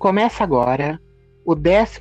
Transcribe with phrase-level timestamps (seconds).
[0.00, 0.98] Começa agora
[1.44, 2.00] o 12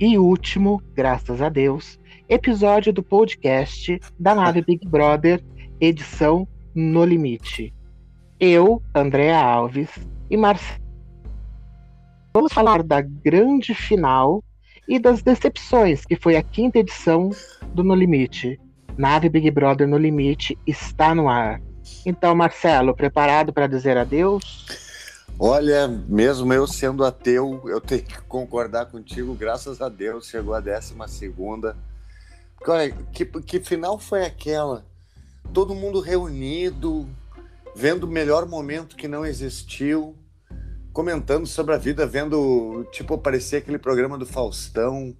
[0.00, 5.40] e último, graças a Deus, episódio do podcast da nave Big Brother,
[5.80, 7.72] edição No Limite.
[8.40, 9.88] Eu, Andréa Alves
[10.28, 10.82] e Marcelo.
[12.34, 14.42] Vamos falar da grande final
[14.88, 17.30] e das decepções, que foi a quinta edição
[17.72, 18.58] do No Limite.
[18.98, 21.62] Nave Big Brother No Limite está no ar.
[22.04, 24.89] Então, Marcelo, preparado para dizer adeus?
[25.42, 30.60] Olha, mesmo eu sendo ateu, eu tenho que concordar contigo, graças a Deus, chegou a
[30.60, 31.78] décima segunda.
[32.68, 34.84] Olha, que, que final foi aquela?
[35.50, 37.08] Todo mundo reunido,
[37.74, 40.14] vendo o melhor momento que não existiu,
[40.92, 45.16] comentando sobre a vida, vendo, tipo, aparecer aquele programa do Faustão,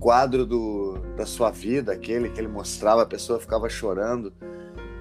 [0.00, 4.32] quadro do, da sua vida, aquele que ele mostrava, a pessoa ficava chorando.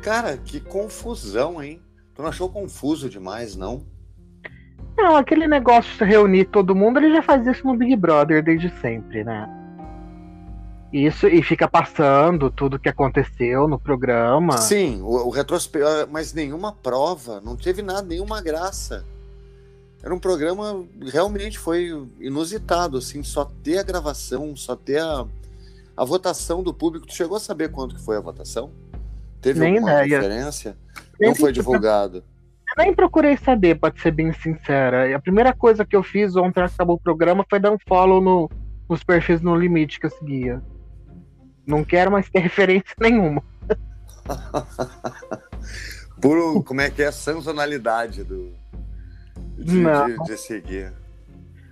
[0.04, 1.82] Cara, que confusão, hein?
[2.14, 3.92] Tu não achou confuso demais, não?
[4.98, 8.70] Não, aquele negócio de reunir todo mundo, ele já faz isso no Big Brother desde
[8.80, 9.50] sempre, né?
[10.94, 14.60] Isso, e fica passando tudo que aconteceu no programa.
[14.60, 19.04] Sim, o, o retrospecto, mas nenhuma prova, não teve nada, nenhuma graça.
[20.04, 25.26] Era um programa realmente foi inusitado, assim, só ter a gravação, só ter a,
[25.98, 27.08] a votação do público.
[27.08, 28.70] Tu chegou a saber quanto que foi a votação?
[29.42, 30.22] Teve Nem alguma ideia.
[31.20, 32.24] Nem não foi divulgado.
[32.76, 35.08] Eu nem procurei saber, pode ser bem sincera.
[35.08, 38.20] E a primeira coisa que eu fiz ontem acabou o programa foi dar um follow
[38.20, 38.50] no,
[38.90, 40.62] nos perfis no limite que eu seguia.
[41.66, 43.44] Não quero mais ter referência nenhuma.
[46.20, 48.54] Puro, como é que é a sazonalidade do,
[49.58, 50.94] de, de, de, seguir.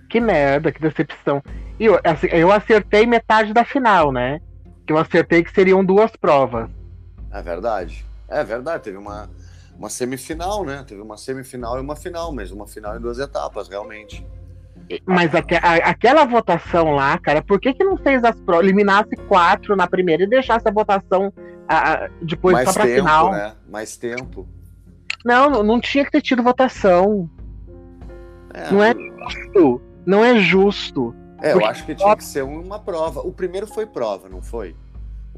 [0.08, 1.42] Que merda, que decepção.
[1.80, 4.40] E eu, assim, eu acertei metade da final, né?
[4.86, 6.68] Que eu acertei que seriam duas provas.
[7.30, 8.04] É verdade.
[8.28, 9.28] É verdade, teve uma,
[9.76, 10.84] uma semifinal, né?
[10.86, 14.24] Teve uma semifinal e uma final, mas uma final em duas etapas, realmente.
[15.06, 19.16] Mas aqu a, aquela votação lá, cara, por que, que não fez as provas, eliminasse
[19.28, 21.32] quatro na primeira e deixasse a votação
[21.68, 23.32] a, a, depois Mais só pra tempo, final?
[23.32, 23.54] Né?
[23.68, 24.48] Mais tempo.
[25.24, 27.30] Não, não, não tinha que ter tido votação.
[28.52, 29.82] É, não é justo.
[30.04, 31.14] Não é justo.
[31.40, 33.20] É, eu acho que tinha que ser uma prova.
[33.20, 34.76] O primeiro foi prova, não foi?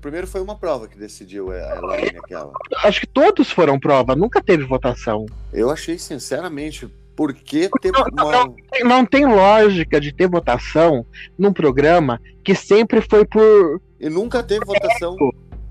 [0.04, 2.53] Primeiro foi uma prova que decidiu a Elaine aquela.
[2.84, 5.25] Acho que todos foram prova, nunca teve votação.
[5.50, 8.32] Eu achei, sinceramente, por que ter não, uma...
[8.32, 11.06] não, não, tem lógica de ter votação
[11.38, 13.81] num programa que sempre foi por.
[13.98, 15.16] E nunca teve votação.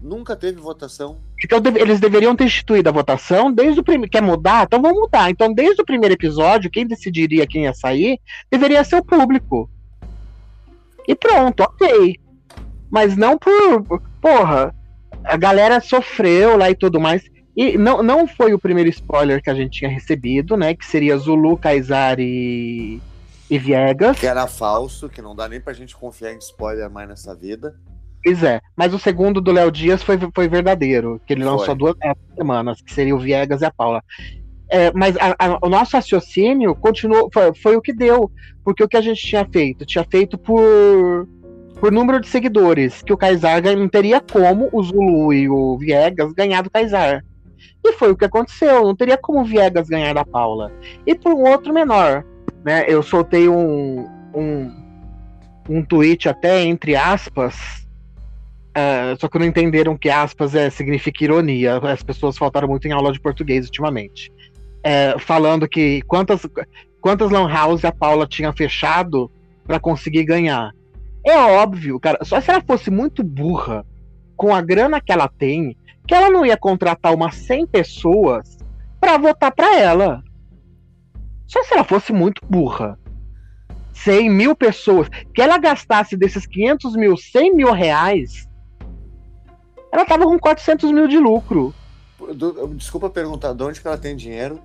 [0.02, 1.20] Nunca teve votação.
[1.46, 4.10] Então eles deveriam ter instituído a votação desde o primeiro.
[4.12, 4.64] Quer mudar?
[4.64, 5.30] Então vamos mudar.
[5.30, 8.20] Então, desde o primeiro episódio, quem decidiria quem ia sair
[8.50, 9.70] deveria ser o público.
[11.08, 12.23] E pronto, ok
[12.94, 14.00] mas não por.
[14.22, 14.72] Porra,
[15.24, 17.24] a galera sofreu lá e tudo mais.
[17.58, 20.76] E não, não foi o primeiro spoiler que a gente tinha recebido, né?
[20.76, 23.02] Que seria Zulu, Kaysar e,
[23.50, 24.20] e Viegas.
[24.20, 27.76] Que era falso, que não dá nem pra gente confiar em spoiler mais nessa vida.
[28.24, 31.76] Pois é, mas o segundo do Léo Dias foi, foi verdadeiro, que ele lançou foi.
[31.76, 31.96] duas
[32.38, 34.04] semanas, que seria o Viegas e a Paula.
[34.70, 38.32] É, mas a, a, o nosso raciocínio continuou, foi, foi o que deu,
[38.64, 39.86] porque o que a gente tinha feito?
[39.86, 41.28] Tinha feito por
[41.84, 46.32] por número de seguidores, que o Kaysar não teria como o Zulu e o Viegas
[46.32, 47.26] ganhar do Kaysar.
[47.84, 50.72] E foi o que aconteceu, não teria como o Viegas ganhar da Paula.
[51.06, 52.24] E por um outro menor,
[52.64, 52.86] né?
[52.88, 54.72] Eu soltei um, um,
[55.70, 57.86] um tweet até entre aspas,
[58.70, 61.80] uh, só que não entenderam que aspas é, significa ironia.
[61.80, 64.32] As pessoas faltaram muito em aula de português ultimamente.
[64.80, 66.48] Uh, falando que quantas,
[67.02, 69.30] quantas lan house a Paula tinha fechado
[69.68, 70.72] para conseguir ganhar.
[71.24, 72.20] É óbvio, cara.
[72.24, 73.86] Só se ela fosse muito burra
[74.36, 78.58] com a grana que ela tem, que ela não ia contratar umas 100 pessoas
[79.00, 80.24] para votar para ela.
[81.48, 83.00] Só se ela fosse muito burra.
[83.94, 85.08] 100 mil pessoas.
[85.34, 88.50] Que ela gastasse desses 500 mil, 100 mil reais.
[89.92, 91.74] Ela tava com 400 mil de lucro.
[92.76, 94.60] Desculpa perguntar, de onde que ela tem dinheiro?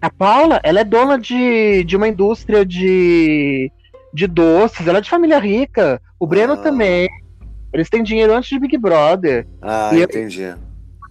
[0.00, 3.70] A Paula, ela é dona de, de uma indústria de
[4.12, 6.00] de doces, ela é de família rica.
[6.18, 6.56] O Breno ah.
[6.56, 7.08] também.
[7.72, 9.46] Eles têm dinheiro antes de Big Brother.
[9.62, 10.54] Ah, e entendi.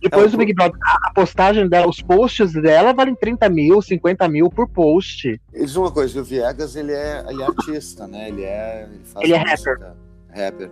[0.01, 4.27] Depois é, do Big Brother, a postagem dela, os posts dela valem 30 mil, 50
[4.29, 5.39] mil por post.
[5.53, 8.29] Diz uma coisa, o Viegas, ele é, ele é artista, né?
[8.29, 8.87] Ele é.
[9.17, 9.77] Ele, ele é rapper.
[10.29, 10.69] Rapper.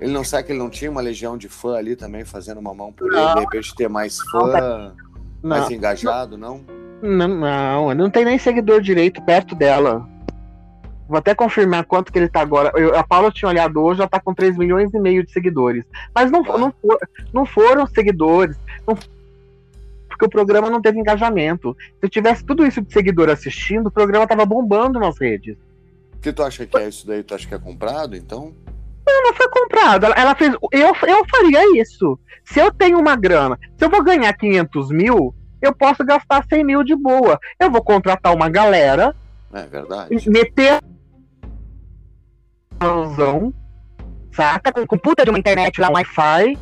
[0.00, 2.74] Ele não sabe que ele não tinha uma legião de fã ali também fazendo uma
[2.74, 3.18] mão por não.
[3.18, 4.94] ele, de repente ter mais fã,
[5.42, 6.64] não, mais engajado, não?
[7.02, 10.08] Não, não, não tem nem seguidor direito perto dela.
[11.08, 12.72] Vou até confirmar quanto que ele tá agora.
[12.74, 15.84] Eu, a Paula tinha olhado hoje, já tá com 3 milhões e meio de seguidores.
[16.14, 16.98] Mas não, não, for,
[17.32, 18.56] não foram seguidores.
[18.86, 19.14] Não, porque
[20.14, 21.76] porque o programa não teve engajamento.
[22.00, 25.56] Se tivesse tudo isso de seguidor assistindo, o programa tava bombando nas redes.
[26.14, 27.22] O que tu acha que é isso daí?
[27.22, 28.52] Tu acha que é comprado, então?
[29.06, 30.06] Não, não foi comprado.
[30.06, 30.54] Ela, ela fez.
[30.72, 32.18] Eu, eu faria isso.
[32.44, 36.64] Se eu tenho uma grana, se eu vou ganhar 500 mil, eu posso gastar 100
[36.64, 37.38] mil de boa.
[37.58, 39.14] Eu vou contratar uma galera.
[39.52, 40.30] É verdade.
[40.30, 40.80] Meter.
[44.32, 44.72] Saca?
[44.86, 46.58] Com puta de uma internet lá, Wi-Fi.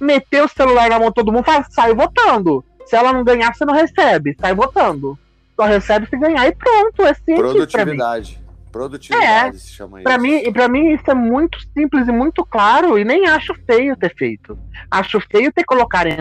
[0.00, 2.64] Meter o celular na mão de todo mundo fala, sai votando.
[2.86, 4.36] Se ela não ganhar, você não recebe.
[4.40, 5.18] Sai votando.
[5.56, 7.02] Só recebe se ganhar e pronto.
[7.02, 7.38] É simples.
[7.38, 8.40] Produtividade.
[8.70, 10.22] Produtividade é, se chama pra isso.
[10.22, 12.98] Mim, pra mim, isso é muito simples e muito claro.
[12.98, 14.58] E nem acho feio ter feito.
[14.90, 16.16] Acho feio ter colocado em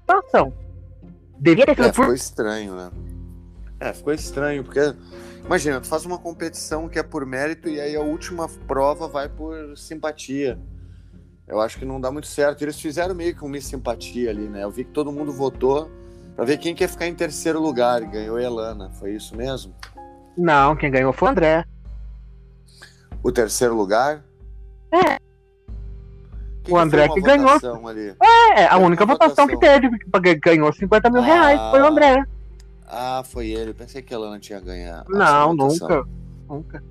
[0.00, 0.52] situação.
[1.38, 2.02] Devia ter sido é, por...
[2.02, 2.90] Ficou estranho, né?
[3.80, 4.94] É, ficou estranho, porque.
[5.46, 9.28] Imagina, tu faz uma competição que é por mérito e aí a última prova vai
[9.28, 10.58] por simpatia.
[11.46, 12.62] Eu acho que não dá muito certo.
[12.62, 14.64] Eles fizeram meio que uma simpatia ali, né?
[14.64, 15.88] Eu vi que todo mundo votou
[16.34, 18.90] para ver quem quer ficar em terceiro lugar e ganhou a Elana.
[18.90, 19.72] Foi isso mesmo?
[20.36, 21.64] Não, quem ganhou foi o André.
[23.22, 24.24] O terceiro lugar?
[24.92, 25.26] É
[26.68, 27.58] o André que ganhou.
[27.88, 28.14] Ali?
[28.56, 31.86] É, a única votação, votação, que teve, que ganhou 50 mil ah, reais, foi o
[31.86, 32.24] André.
[32.86, 33.74] Ah, foi ele.
[33.74, 35.10] Pensei que ela não tinha ganhado.
[35.10, 36.04] Não, nunca.
[36.48, 36.82] Nunca.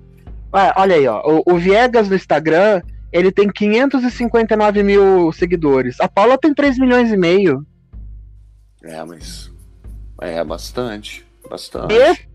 [0.52, 1.22] Ué, olha aí, ó.
[1.24, 2.82] O, o, Viegas no Instagram,
[3.12, 6.00] ele tem 559 mil seguidores.
[6.00, 7.66] A Paula tem 3 milhões e meio.
[8.82, 9.50] É, mas.
[10.20, 11.26] É bastante.
[11.48, 11.94] Bastante.
[11.94, 12.26] Esse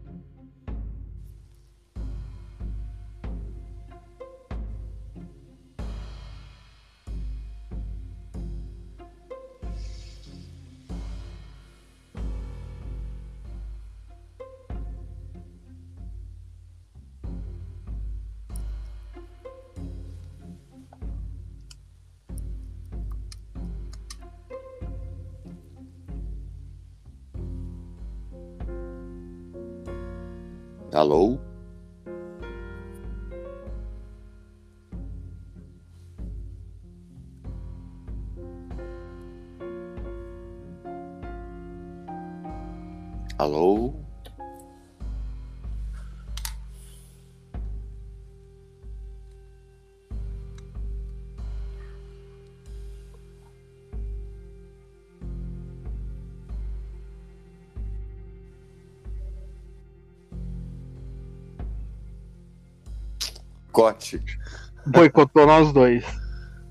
[30.93, 31.39] Alô?
[43.37, 43.93] Alô?
[63.81, 64.21] Boicote.
[64.85, 66.03] Boicotou nós dois.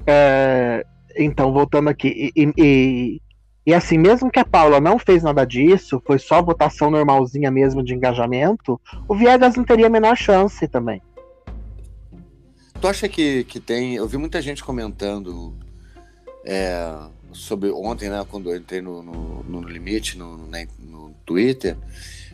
[0.07, 0.85] É,
[1.17, 2.33] então, voltando aqui.
[2.35, 3.23] E, e,
[3.67, 7.83] e, assim, mesmo que a Paula não fez nada disso, foi só votação normalzinha mesmo
[7.83, 11.03] de engajamento, o Viegas não teria a menor chance também.
[12.81, 13.97] Tu acha que, que tem.
[13.97, 15.55] Eu vi muita gente comentando
[16.45, 16.97] é,
[17.33, 20.49] sobre ontem, né, quando eu entrei no, no, no Limite, no,
[20.79, 21.77] no Twitter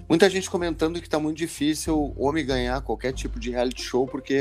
[0.08, 4.06] Muita gente comentando que está muito difícil o homem ganhar qualquer tipo de reality show,
[4.06, 4.40] porque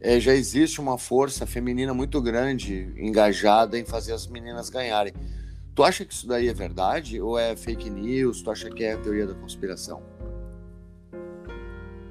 [0.00, 5.12] é, já existe uma força feminina muito grande engajada em fazer as meninas ganharem.
[5.72, 7.20] Tu acha que isso daí é verdade?
[7.20, 8.42] Ou é fake news?
[8.42, 10.02] Tu acha que é a teoria da conspiração?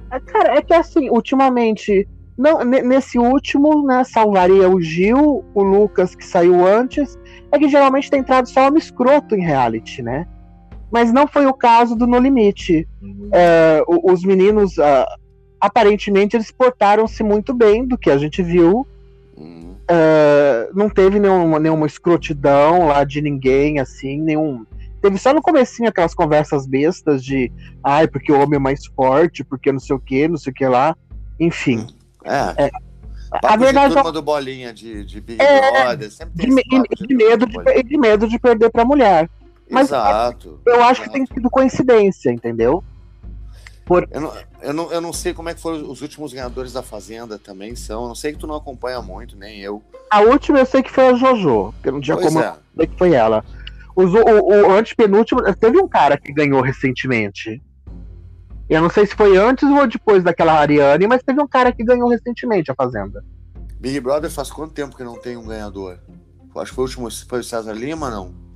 [0.10, 2.08] É, cara, é que assim, ultimamente,
[2.38, 7.20] não, nesse último, né, salvaria o Gil, o Lucas que saiu antes,
[7.52, 10.26] é que geralmente tem entrado só homem escroto em reality, né?
[10.92, 12.88] Mas não foi o caso do No Limite.
[13.02, 13.30] Uhum.
[13.32, 15.06] É, os meninos, uh,
[15.60, 18.88] aparentemente, eles portaram-se muito bem do que a gente viu.
[19.38, 19.76] Uhum.
[19.90, 24.66] Uh, não teve nenhuma, nenhuma escrotidão lá de ninguém, assim, nenhum.
[25.02, 27.52] Teve só no comecinho aquelas conversas bestas de
[27.84, 30.54] ai, porque o homem é mais forte, porque não sei o que, não sei o
[30.54, 30.96] que lá.
[31.40, 31.88] Enfim.
[32.26, 32.66] É.
[32.66, 32.72] é
[33.32, 37.16] a verdade é do bolinha de, de Big é, Brother, sempre tem de, de, de
[37.16, 39.30] medo de, de, medo de perder pra mulher.
[39.70, 41.04] Mas exato, eu acho exato.
[41.04, 42.84] que tem sido coincidência, entendeu?
[43.86, 44.08] Por...
[44.12, 46.84] Eu, não, eu, não, eu não sei como é que foram os últimos ganhadores da
[46.84, 48.04] Fazenda também são.
[48.04, 49.82] Eu não sei que tu não acompanha muito, nem eu.
[50.12, 52.88] A última eu sei que foi a Jojo, que não tinha pois como é.
[52.88, 53.44] que foi ela.
[53.96, 57.62] Os, o, o, o antepenúltimo, teve um cara que ganhou recentemente.
[58.70, 61.84] Eu não sei se foi antes ou depois daquela Ariane, mas teve um cara que
[61.84, 63.26] ganhou recentemente a Fazenda.
[63.80, 65.98] Big Brother faz quanto tempo que não tem um ganhador?
[66.56, 68.49] Acho que foi o último, foi o César Lima, não?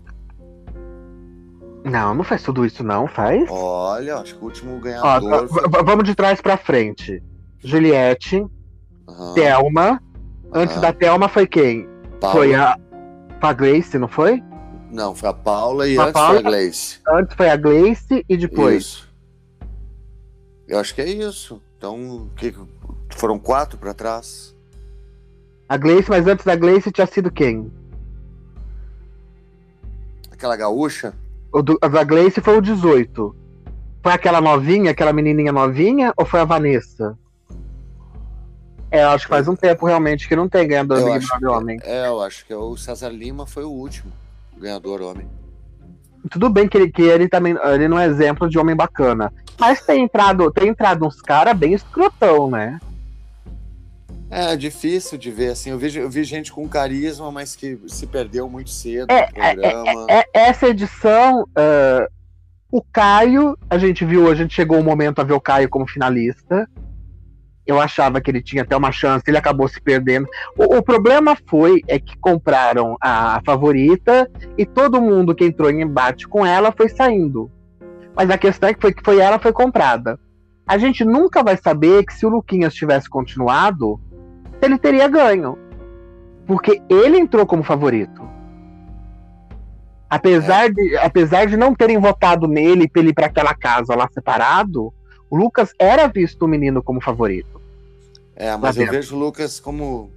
[1.83, 3.49] Não, não faz tudo isso, não, faz?
[3.49, 5.43] Olha, acho que o último ganhador.
[5.43, 5.83] Ó, foi...
[5.83, 7.21] Vamos de trás pra frente.
[7.59, 9.33] Juliette, uhum.
[9.33, 10.01] Thelma.
[10.45, 10.51] Uhum.
[10.53, 11.87] Antes da Thelma foi quem?
[12.19, 12.35] Paula.
[12.35, 12.77] Foi a,
[13.41, 14.41] a Gleice, não foi?
[14.89, 16.99] Não, foi a Paula e a antes Paula, foi a Gleice.
[17.07, 18.83] Antes foi a Gleice e depois.
[18.83, 19.13] Isso.
[20.67, 21.61] Eu acho que é isso.
[21.77, 22.55] Então, que,
[23.09, 24.55] foram quatro para trás.
[25.67, 27.71] A Gleice, mas antes da Gleice tinha sido quem?
[30.31, 31.13] Aquela gaúcha?
[31.53, 33.35] O do, a da Gleice foi o 18.
[34.01, 37.15] Foi aquela novinha, aquela menininha novinha, ou foi a Vanessa?
[38.89, 41.49] É, eu acho que faz um tempo realmente que não tem ganhador Eu Big Brother
[41.49, 41.79] homem.
[41.83, 44.11] É, eu acho que o César Lima foi o último
[44.57, 45.27] ganhador homem.
[46.29, 49.31] Tudo bem que ele, que ele também ele não é exemplo de homem bacana.
[49.59, 52.79] Mas tem entrado, tem entrado uns caras bem escrotão, né?
[54.35, 55.69] É difícil de ver, assim.
[55.69, 59.33] Eu vi, eu vi gente com carisma, mas que se perdeu muito cedo É, no
[59.33, 60.07] programa.
[60.09, 62.07] É, essa edição, ah,
[62.71, 65.87] o Caio, a gente viu, a gente chegou um momento a ver o Caio como
[65.87, 66.67] finalista.
[67.67, 70.27] Eu achava que ele tinha até uma chance, ele acabou se perdendo.
[70.57, 75.83] O, o problema foi é que compraram a favorita e todo mundo que entrou em
[75.83, 77.51] embate com ela foi saindo.
[78.15, 80.19] Mas a questão é que foi que foi ela foi comprada.
[80.65, 83.99] A gente nunca vai saber que se o Luquinhas tivesse continuado,
[84.65, 85.57] ele teria ganho.
[86.45, 88.21] Porque ele entrou como favorito.
[90.09, 94.07] Apesar, de, apesar de não terem votado nele pra ele ir pra aquela casa lá
[94.13, 94.93] separado,
[95.29, 97.59] o Lucas era visto o menino como favorito.
[98.35, 100.11] É, mas eu vejo o Lucas como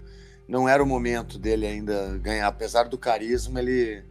[0.48, 2.46] não era o momento dele ainda ganhar.
[2.46, 4.02] Apesar do carisma, ele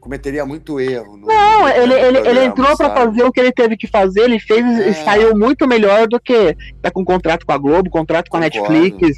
[0.00, 1.16] cometeria muito erro.
[1.16, 3.00] No, Não, no ele, ele, ele entrou pra sabe?
[3.00, 4.88] fazer o que ele teve que fazer, ele fez É.
[4.90, 8.40] e saiu muito melhor do que tá com contrato com a Globo, contrato com a
[8.50, 8.72] Concordo.
[8.74, 9.16] Netflix,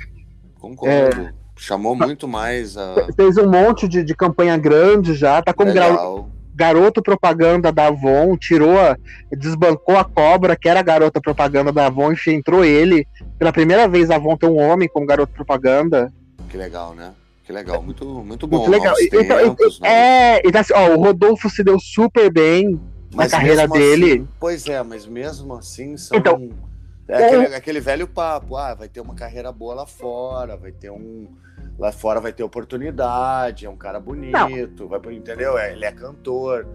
[0.60, 1.22] Concordo.
[1.22, 1.32] É.
[1.56, 2.94] Chamou muito mais a.
[3.16, 6.28] fez um monte de, de campanha grande já, tá como gra- Legal.
[6.54, 8.96] garoto propaganda da Avon, tirou, a,
[9.36, 13.06] desbancou a cobra, que era a garota propaganda da Avon, enfim, entrou ele.
[13.38, 16.10] Pela primeira vez a Avon tem um homem como garoto propaganda.
[16.48, 17.12] Que legal, né?
[17.44, 17.82] Que legal.
[17.82, 18.58] Muito, muito bom.
[18.58, 18.94] Muito legal.
[19.00, 19.24] Então,
[19.56, 19.88] tempos, né?
[20.36, 22.80] é, então, assim, ó, o Rodolfo se deu super bem.
[23.14, 26.16] na carreira mesmo dele- assim- pois é, mas mesmo assim são.
[26.16, 26.48] Então,
[27.10, 30.90] é aquele, aquele velho papo, ah, vai ter uma carreira boa lá fora, vai ter
[30.90, 31.28] um.
[31.78, 35.56] Lá fora vai ter oportunidade, é um cara bonito, vai entendeu?
[35.56, 36.66] É, ele é cantor.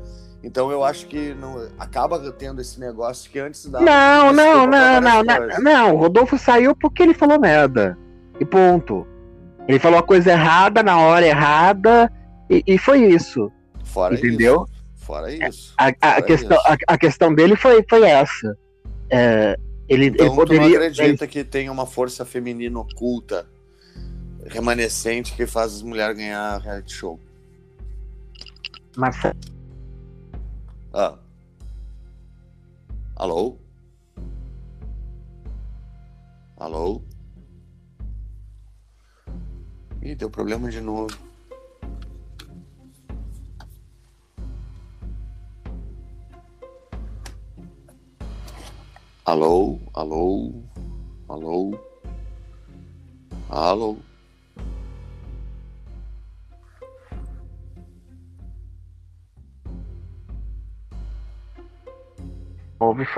[0.43, 3.83] Então eu acho que não, acaba tendo esse negócio que antes dava.
[3.83, 5.95] Não, não, não, não, não, não.
[5.95, 7.97] O Rodolfo saiu porque ele falou merda.
[8.39, 9.07] E ponto.
[9.67, 12.11] Ele falou a coisa errada na hora errada.
[12.49, 13.51] E, e foi isso.
[13.83, 14.65] Fora entendeu?
[14.67, 15.05] isso.
[15.05, 15.73] Fora isso.
[15.77, 16.67] A, a Fora questão, isso.
[16.67, 18.57] a, a questão dele foi, foi essa.
[19.09, 20.77] É, ele, Então ele tu não poderia.
[20.87, 23.47] acredita que tem uma força feminina oculta,
[24.47, 27.19] remanescente, que faz as mulheres ganhar reality show?
[28.97, 29.15] Mas,
[30.93, 31.17] Ah.
[33.15, 33.57] Alô?
[36.57, 37.01] Alô?
[40.01, 41.17] Ih, deu problema de novo.
[49.35, 49.77] Alô?
[49.93, 50.53] Alô?
[51.27, 51.79] Alô?
[53.49, 53.97] Alô?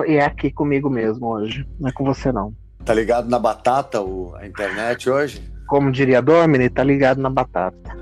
[0.08, 1.64] e é aqui comigo mesmo hoje.
[1.78, 2.52] Não é com você, não.
[2.84, 5.40] Tá ligado na batata o, a internet hoje?
[5.68, 7.96] Como diria Domini, tá ligado na batata.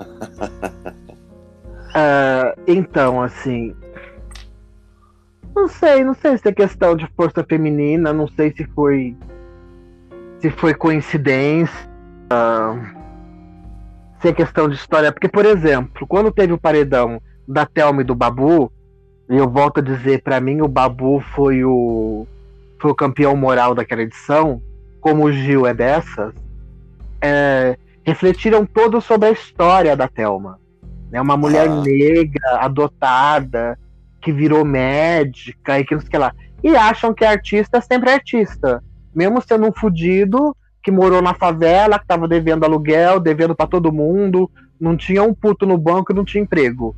[1.96, 3.72] Ah, então, assim.
[5.64, 9.16] Não sei, não sei se é questão de força feminina, não sei se foi.
[10.40, 11.88] Se foi coincidência.
[12.28, 12.76] ah,
[14.20, 15.10] se é questão de história.
[15.10, 17.18] Porque, por exemplo, quando teve o paredão
[17.48, 18.70] da Thelma e do Babu,
[19.30, 22.26] e eu volto a dizer, pra mim o Babu foi o.
[22.78, 24.60] Foi o campeão moral daquela edição,
[25.00, 26.34] como o Gil é dessas,
[27.22, 30.58] é, refletiram todo sobre a história da Thelma.
[31.10, 31.18] Né?
[31.22, 31.80] Uma mulher Ah.
[31.80, 33.78] negra, adotada,
[34.24, 36.34] que virou médica e que não sei o que lá.
[36.62, 38.82] E acham que artista é sempre artista.
[39.14, 43.92] Mesmo sendo um fudido que morou na favela, que tava devendo aluguel, devendo pra todo
[43.92, 44.50] mundo,
[44.80, 46.96] não tinha um puto no banco e não tinha emprego.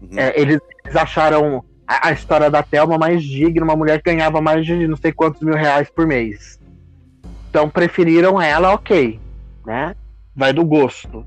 [0.00, 0.18] Uhum.
[0.18, 4.40] É, eles, eles acharam a, a história da Thelma mais digna, uma mulher que ganhava
[4.40, 6.58] mais de não sei quantos mil reais por mês.
[7.50, 9.20] Então preferiram ela, ok.
[9.66, 9.94] Né?
[10.34, 11.24] Vai do gosto.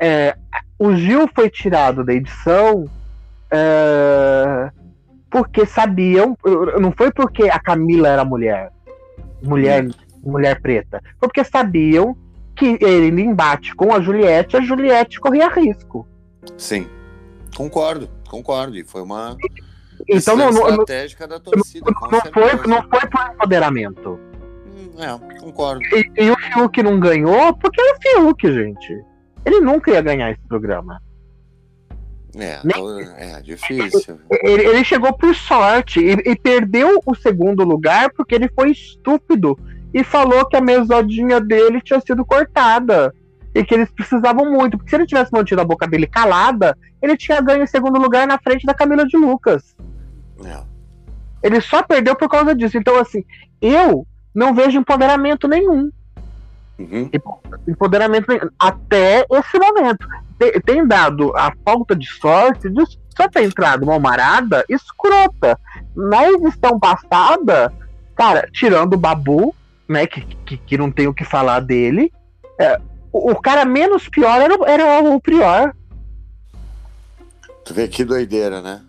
[0.00, 0.36] É,
[0.78, 2.86] o Gil foi tirado da edição
[3.52, 4.70] é,
[5.30, 6.36] porque sabiam.
[6.80, 8.72] Não foi porque a Camila era mulher.
[9.42, 9.86] Mulher,
[10.22, 11.00] mulher preta.
[11.18, 12.16] Foi porque sabiam
[12.56, 16.06] que ele embate com a Juliette, a Juliette corria risco.
[16.56, 16.88] Sim.
[17.56, 18.76] Concordo, concordo.
[18.76, 19.36] E foi uma
[20.08, 21.92] Então não, não, não, estratégica da torcida.
[21.92, 24.20] com não foi, não foi por empoderamento.
[24.66, 25.82] Hum, É, concordo.
[25.84, 29.04] E, e o Fiuk não ganhou porque é o Fiuk, gente.
[29.44, 31.00] Ele nunca ia ganhar esse programa.
[32.34, 34.18] É, Nem- é difícil.
[34.30, 39.58] Ele, ele chegou por sorte e, e perdeu o segundo lugar porque ele foi estúpido
[39.92, 43.14] e falou que a mesodinha dele tinha sido cortada.
[43.54, 47.18] e que eles precisavam muito, porque se ele tivesse mantido a boca dele calada, ele
[47.18, 49.76] tinha ganho em segundo lugar na frente da Camila de Lucas.
[50.42, 50.58] É.
[51.42, 52.78] Ele só perdeu por causa disso.
[52.78, 53.22] Então, assim,
[53.60, 55.90] eu não vejo empoderamento nenhum.
[56.78, 57.10] Uhum.
[57.68, 58.48] Empoderamento nenhum.
[58.58, 60.08] Até esse momento.
[60.42, 62.82] Tem, tem, dado a falta de sorte de
[63.16, 65.56] só ter entrado uma marada escrota.
[65.94, 67.72] Na edição passada,
[68.16, 69.54] cara, tirando o Babu,
[69.88, 72.10] né, que, que, que não tem o que falar dele,
[72.58, 72.76] é,
[73.12, 75.72] o, o, cara menos pior era, era o Prior.
[77.64, 78.82] Tu vê que doideira, né?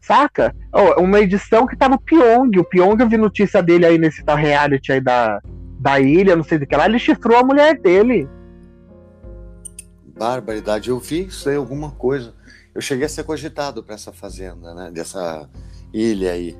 [0.00, 0.56] Saca?
[0.72, 2.58] Oh, uma edição que tava o Pyong.
[2.58, 5.42] O Pyong, eu vi notícia dele aí nesse tal reality aí da,
[5.78, 6.86] da ilha, não sei do que lá.
[6.86, 8.26] Ele chifrou a mulher dele.
[10.18, 10.90] Barbaridade.
[10.90, 12.34] Eu vi isso aí, alguma coisa.
[12.74, 14.90] Eu cheguei a ser cogitado para essa fazenda, né?
[14.90, 15.48] Dessa
[15.92, 16.56] ilha aí.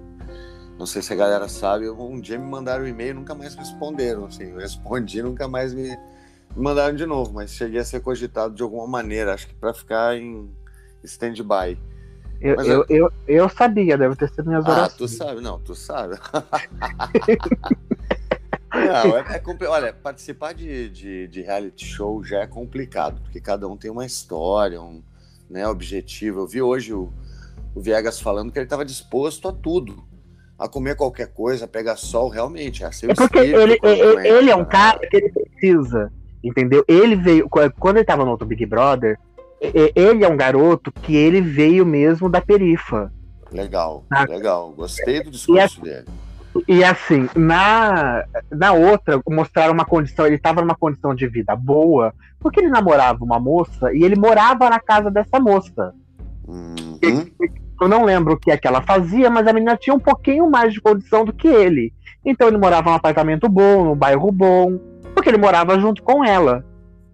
[0.79, 1.91] Não sei se a galera sabe.
[1.91, 4.27] Um dia me mandaram um e-mail nunca mais responderam.
[4.27, 7.33] Assim, eu respondi, nunca mais me, me mandaram de novo.
[7.35, 9.35] Mas cheguei a ser cogitado de alguma maneira.
[9.35, 10.49] Acho que para ficar em
[11.03, 11.79] stand-by.
[12.41, 14.93] Eu, eu, eu, eu, sabia, deve ter sido minhas ah, orações.
[14.93, 16.15] Ah, tu sabe, não, tu sabe.
[18.79, 23.67] não, é, é, olha, participar de, de, de, reality show já é complicado, porque cada
[23.69, 25.03] um tem uma história, um
[25.49, 26.41] né, objetivo.
[26.41, 27.13] Eu vi hoje o,
[27.75, 30.07] o Viegas falando que ele estava disposto a tudo.
[30.59, 32.83] A comer qualquer coisa, pegar sol, realmente.
[32.83, 36.85] É, é porque ele, ele, ele é um cara que ele precisa, entendeu?
[36.89, 39.17] Ele veio, quando ele estava no outro Big Brother,
[39.61, 43.13] ele é um garoto que ele veio mesmo da perifa.
[43.53, 44.25] Legal, tá?
[44.25, 44.73] legal.
[44.73, 46.07] Gostei do discurso e, dele.
[46.67, 52.15] E assim, na, na outra, mostraram uma condição, ele estava numa condição de vida boa,
[52.41, 55.95] porque ele namorava uma moça e ele morava na casa dessa moça.
[56.47, 56.99] Uhum.
[57.81, 60.51] Eu não lembro o que é que ela fazia, mas a menina tinha um pouquinho
[60.51, 61.93] mais de condição do que ele.
[62.25, 64.79] Então ele morava num apartamento bom, num bairro bom,
[65.15, 66.65] porque ele morava junto com ela.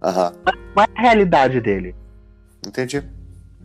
[0.03, 0.53] Uhum.
[0.75, 1.95] Mas é a realidade dele.
[2.65, 3.03] Entendi.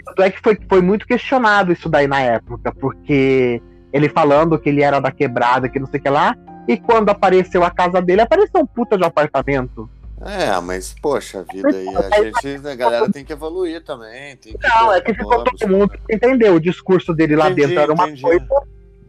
[0.04, 4.68] Tanto é que foi, foi muito questionado isso daí na época, porque ele falando que
[4.68, 6.36] ele era da quebrada, que não sei o que lá,
[6.68, 9.88] e quando apareceu a casa dele, apareceu um puta de apartamento.
[10.22, 14.36] É, mas poxa, a vida aí, a gente, a galera tem que evoluir também.
[14.36, 16.56] Que não, é que ficou todo mundo que entendeu.
[16.56, 18.22] O discurso dele lá entendi, dentro era uma entendi.
[18.22, 18.46] coisa.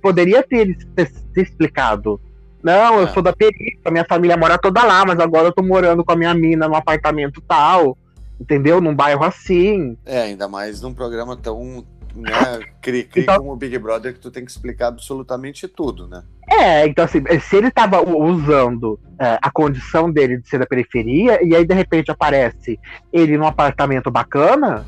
[0.02, 2.20] Poderia ter se explicado.
[2.64, 3.08] Não, eu é.
[3.08, 6.16] sou da periferia, minha família mora toda lá, mas agora eu tô morando com a
[6.16, 7.98] minha mina num apartamento tal
[8.42, 8.82] entendeu?
[8.82, 9.96] Num bairro assim.
[10.06, 14.20] É, ainda mais num programa tão né, cri, cri então, como o Big Brother que
[14.20, 16.24] tu tem que explicar absolutamente tudo, né?
[16.50, 21.40] É, então assim, se ele tava usando é, a condição dele de ser da periferia
[21.46, 22.80] e aí de repente aparece
[23.12, 24.86] ele num apartamento bacana,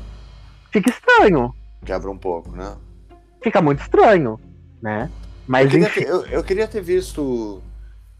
[0.70, 1.54] fica estranho.
[1.84, 2.74] Quebra um pouco, né?
[3.42, 4.38] Fica muito estranho,
[4.82, 5.10] né?
[5.46, 7.62] Mas eu queria, ter, eu, eu queria ter visto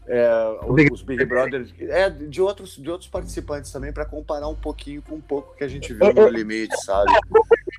[0.07, 0.59] é,
[0.91, 5.15] os Big Brothers, é, de, outros, de outros participantes também, para comparar um pouquinho com
[5.15, 7.11] um pouco que a gente viu no limite, sabe?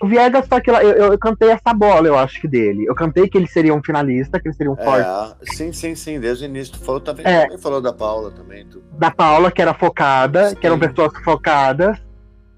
[0.02, 2.84] O Viegas só que eu, eu, cantei essa bola, eu acho que dele.
[2.84, 5.56] Eu cantei que ele seria um finalista, que ele seria um é, forte.
[5.56, 6.74] Sim, sim, sim, desde o início.
[6.74, 8.66] Tu falou também, é, também falou da Paula também.
[8.66, 8.82] Tu...
[8.92, 10.56] Da Paula, que era focada, sim.
[10.56, 11.98] que eram pessoas focadas.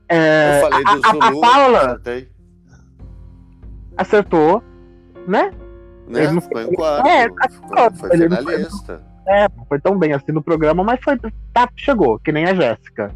[0.08, 2.00] É, eu falei do a, Zulu, a Paula
[3.98, 4.62] acertou,
[5.26, 5.52] né?
[6.06, 6.24] né?
[6.24, 7.06] Ele não foi em quarto.
[7.06, 9.07] É, foi, foi finalista.
[9.28, 11.18] É, foi tão bem assim no programa, mas foi,
[11.52, 13.14] tá, chegou, que nem a Jéssica.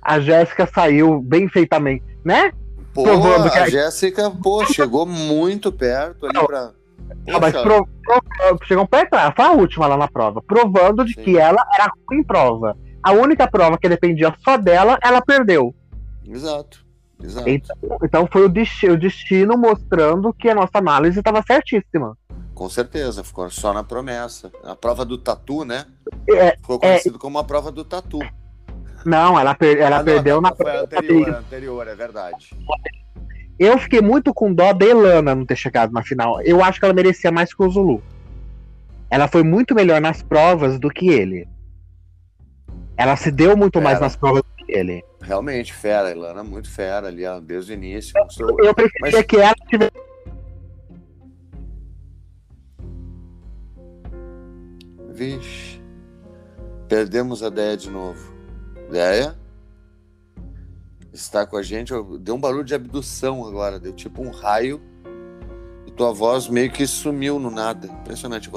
[0.00, 2.52] A Jéssica saiu bem feitamente, né?
[2.94, 6.70] Pô, Provando que a, a Jéssica, pô, chegou muito perto ali pra.
[7.26, 11.14] Não, mas pro, pro, chegou perto, ela foi a última lá na prova, provando de
[11.14, 11.22] Sim.
[11.22, 12.76] que ela era ruim em prova.
[13.02, 15.74] A única prova que dependia só dela, ela perdeu.
[16.24, 16.84] Exato.
[17.22, 17.48] Exato.
[17.48, 22.16] Então, então foi o destino, o destino mostrando que a nossa análise estava certíssima.
[22.60, 24.52] Com certeza, ficou só na promessa.
[24.62, 25.86] A prova do tatu, né?
[26.28, 26.78] É, ficou é.
[26.80, 28.18] conhecido é, como a prova do tatu.
[29.02, 32.50] Não, ela, per ela ah, perdeu não, na foi anterior, anterior, é verdade.
[33.58, 36.42] Eu fiquei muito com dó da Elana não ter chegado na final.
[36.42, 38.02] Eu acho que ela merecia mais que o Zulu.
[39.08, 41.48] Ela foi muito melhor nas provas do que ele.
[42.94, 43.84] Ela se deu muito fera.
[43.84, 45.02] mais nas provas do que ele.
[45.22, 46.10] Realmente, fera.
[46.10, 48.12] Elana muito fera ali, desde o início.
[48.38, 49.24] Eu, eu preferia Mas...
[49.24, 50.09] que ela tivesse
[55.20, 55.78] Vixe.
[56.88, 58.32] Perdemos a Deia de novo.
[58.90, 59.38] Deia?
[61.12, 61.92] Está com a gente.
[62.20, 63.78] Deu um barulho de abdução agora.
[63.78, 64.80] Deu tipo um raio.
[65.86, 67.86] E tua voz meio que sumiu no nada.
[67.86, 68.50] Impressionante.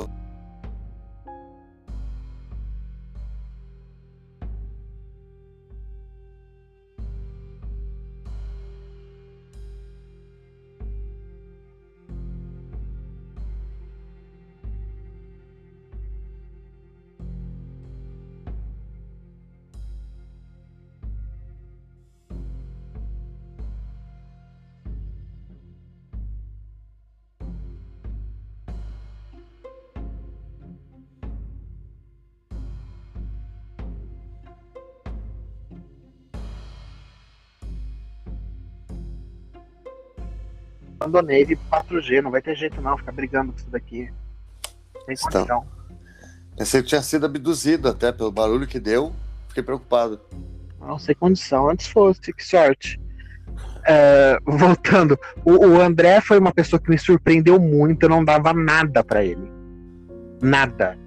[41.03, 44.11] Abandonei ele 4G, não vai ter jeito não, ficar brigando com isso daqui.
[45.05, 45.65] Tem então,
[46.57, 49.11] Pensei que tinha sido abduzido até pelo barulho que deu,
[49.47, 50.21] fiquei preocupado.
[50.79, 53.01] Não, sem condição, antes fosse, que sorte.
[53.85, 58.53] É, voltando, o, o, André foi uma pessoa que me surpreendeu muito, eu não dava
[58.53, 59.51] nada para ele.
[60.41, 60.97] Nada.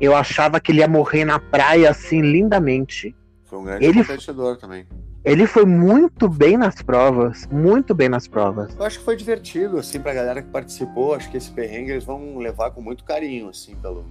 [0.00, 3.14] Eu achava que ele ia morrer na praia assim, lindamente.
[3.44, 4.86] Foi um grande ele, competidor também.
[5.24, 8.74] Ele foi muito bem nas provas, muito bem nas provas.
[8.74, 11.14] Eu acho que foi divertido, assim, pra galera que participou.
[11.14, 14.06] Acho que esse perrengue eles vão levar com muito carinho, assim, pelo,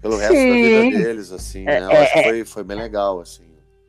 [0.00, 0.48] pelo resto Sim.
[0.48, 1.86] da vida deles, assim, é, né?
[1.86, 2.22] Eu é, acho que é.
[2.24, 3.44] foi, foi bem legal, assim.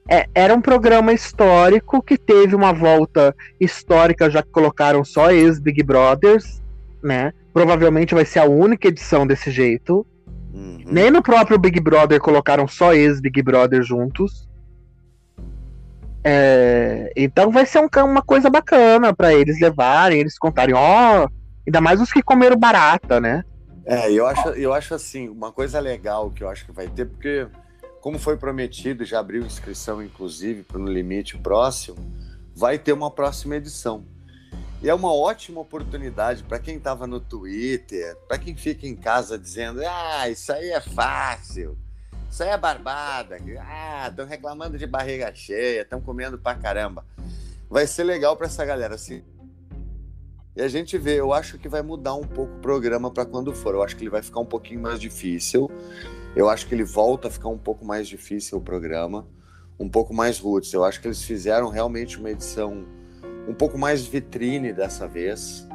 [0.09, 5.81] É, era um programa histórico que teve uma volta histórica, já que colocaram só ex-Big
[5.81, 6.61] Brothers,
[7.01, 7.33] né?
[7.53, 10.05] Provavelmente vai ser a única edição desse jeito.
[10.53, 10.83] Uhum.
[10.85, 14.47] Nem no próprio Big Brother colocaram só ex-Big Brother juntos.
[16.23, 21.29] É, então vai ser um, uma coisa bacana para eles levarem, eles contarem, ó, oh,
[21.67, 23.43] ainda mais os que comeram barata, né?
[23.85, 27.05] É, eu acho, eu acho assim, uma coisa legal que eu acho que vai ter,
[27.05, 27.47] porque
[27.99, 31.97] como foi prometido, já abriu inscrição inclusive para o limite próximo,
[32.55, 34.05] vai ter uma próxima edição.
[34.81, 39.37] E é uma ótima oportunidade para quem estava no Twitter, para quem fica em casa
[39.39, 41.77] dizendo: ah, isso aí é fácil,
[42.33, 43.37] isso aí é barbada.
[43.59, 47.05] Ah, estão reclamando de barriga cheia, estão comendo pra caramba.
[47.69, 49.23] Vai ser legal para essa galera assim.
[50.55, 53.53] E a gente vê, eu acho que vai mudar um pouco o programa para quando
[53.53, 53.75] for.
[53.75, 55.69] Eu acho que ele vai ficar um pouquinho mais difícil.
[56.35, 59.27] Eu acho que ele volta a ficar um pouco mais difícil o programa,
[59.79, 60.73] um pouco mais roots.
[60.73, 62.83] Eu acho que eles fizeram realmente uma edição
[63.47, 65.67] um pouco mais vitrine dessa vez.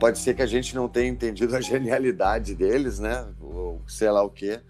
[0.00, 3.28] Pode ser que a gente não tenha entendido a genialidade deles, né?
[3.40, 4.60] Ou sei lá o quê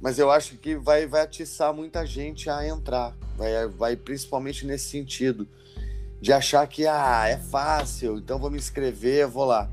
[0.00, 4.88] mas eu acho que vai, vai atiçar muita gente a entrar, vai, vai principalmente nesse
[4.88, 5.48] sentido,
[6.20, 9.68] de achar que ah, é fácil, então vou me inscrever, vou lá.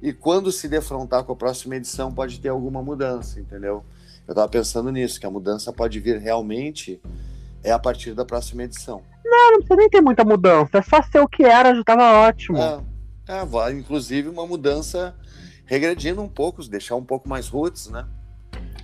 [0.00, 3.84] E quando se defrontar com a próxima edição, pode ter alguma mudança, entendeu?
[4.26, 7.00] Eu estava pensando nisso, que a mudança pode vir realmente
[7.62, 9.02] é a partir da próxima edição.
[9.24, 12.26] Não, não precisa nem ter muita mudança, é só ser o que era, já estava
[12.26, 12.58] ótimo.
[12.58, 12.80] É,
[13.28, 15.14] é, inclusive uma mudança
[15.64, 18.04] regredindo um pouco, deixar um pouco mais roots, né?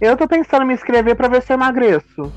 [0.01, 2.33] Eu tô pensando em me inscrever para ver se eu emagreço.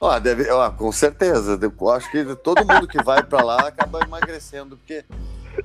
[0.00, 1.58] Ó, deve, ó, com certeza.
[1.60, 5.04] Eu acho que todo mundo que vai para lá acaba emagrecendo, porque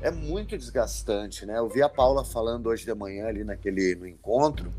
[0.02, 1.58] é muito desgastante, né?
[1.60, 4.74] Eu vi a Paula falando hoje de manhã ali naquele no encontro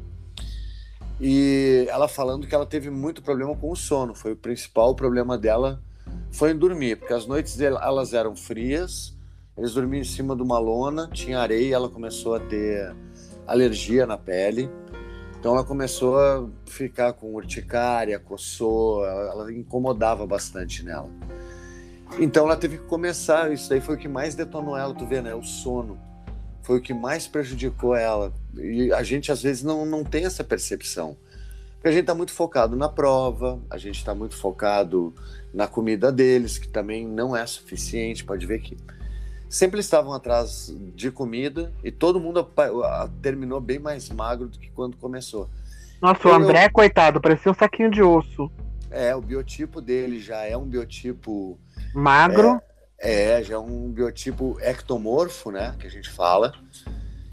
[1.20, 4.14] e ela falando que ela teve muito problema com o sono.
[4.14, 5.80] Foi o principal problema dela
[6.30, 9.16] foi em dormir, porque as noites elas eram frias,
[9.56, 12.94] eles dormiam em cima de uma lona, tinha areia, ela começou a ter
[13.46, 14.68] alergia na pele.
[15.44, 21.10] Então ela começou a ficar com urticária, coçou, ela incomodava bastante nela.
[22.18, 25.20] Então ela teve que começar, isso aí foi o que mais detonou ela, tu vê,
[25.20, 25.34] né?
[25.34, 25.98] O sono.
[26.62, 28.32] Foi o que mais prejudicou ela.
[28.56, 31.14] E a gente às vezes não, não tem essa percepção.
[31.74, 35.14] Porque a gente está muito focado na prova, a gente está muito focado
[35.52, 38.24] na comida deles, que também não é suficiente.
[38.24, 38.78] Pode ver que
[39.54, 42.44] sempre estavam atrás de comida e todo mundo
[43.22, 45.48] terminou bem mais magro do que quando começou.
[46.02, 46.72] Nossa, o André, eu...
[46.72, 48.50] coitado, parecia um saquinho de osso.
[48.90, 51.56] É, o biotipo dele já é um biotipo.
[51.94, 52.60] Magro.
[52.98, 55.76] É, é já é um biotipo ectomorfo, né?
[55.78, 56.52] Que a gente fala.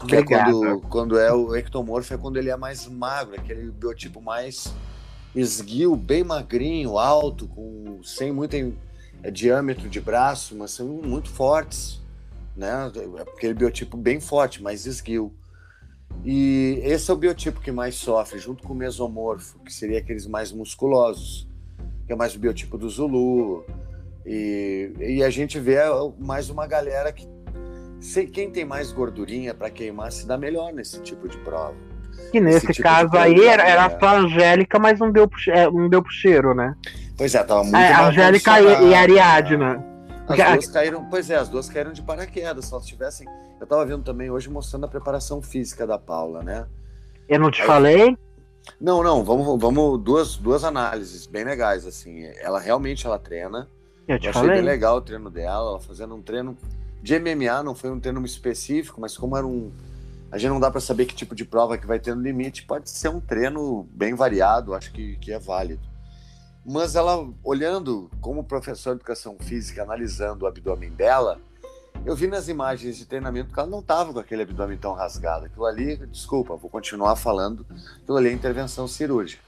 [0.06, 4.20] Que é quando, quando é o ectomorfo, é quando ele é mais magro, aquele biotipo
[4.20, 4.72] mais
[5.34, 8.54] esguio, bem magrinho, alto, com sem muito
[9.24, 12.01] é, diâmetro de braço, mas são muito fortes
[12.56, 12.90] né?
[13.34, 15.32] Aquele biotipo bem forte, mais esguio.
[16.24, 20.26] E esse é o biotipo que mais sofre, junto com o mesomorfo, que seria aqueles
[20.26, 21.48] mais musculosos,
[22.06, 23.64] que é mais o biotipo do Zulu.
[24.24, 25.78] E, e a gente vê
[26.18, 27.26] mais uma galera que
[28.00, 31.74] sei quem tem mais gordurinha para queimar se dá melhor nesse tipo de prova.
[32.30, 35.88] Que nesse tipo caso aí era, era só a Angélica, mas não deu, é, não
[35.88, 36.74] deu pro cheiro, né?
[37.16, 37.76] Pois é, tava muito.
[37.76, 39.91] É, Angélica e, e Ariadna.
[40.32, 42.66] As duas caíram, pois é, as duas caíram de paraquedas.
[42.66, 43.26] Se elas tivessem.
[43.60, 46.66] Eu estava vendo também hoje mostrando a preparação física da Paula, né?
[47.28, 48.18] Eu não te Aí, falei?
[48.80, 52.24] Não, não, vamos, vamos duas, duas análises bem legais, assim.
[52.40, 53.68] Ela realmente ela treina.
[54.06, 54.50] Eu te eu falei.
[54.50, 56.56] achei bem legal o treino dela, ela fazendo um treino
[57.02, 59.72] de MMA, não foi um treino específico, mas como era um.
[60.30, 62.64] A gente não dá para saber que tipo de prova que vai ter no limite,
[62.64, 65.91] pode ser um treino bem variado, acho que, que é válido.
[66.64, 71.40] Mas ela, olhando como professor de educação física, analisando o abdômen dela,
[72.06, 75.46] eu vi nas imagens de treinamento que ela não estava com aquele abdômen tão rasgado.
[75.46, 77.66] Aquilo ali, desculpa, vou continuar falando,
[78.02, 79.42] aquilo ali é intervenção cirúrgica.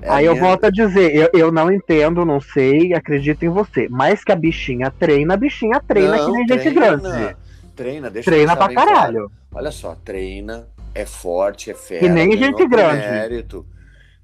[0.00, 0.36] É Aí minha...
[0.36, 3.88] eu volto a dizer, eu, eu não entendo, não sei, acredito em você.
[3.88, 7.36] Mas que a bichinha treina, a bichinha treina não, que nem gente grande.
[7.74, 9.28] treina, deixa Treina pra caralho.
[9.28, 9.32] Claro.
[9.54, 12.04] Olha só, treina, é forte, é fera.
[12.04, 13.06] E nem gente grande.
[13.06, 13.66] Mérito,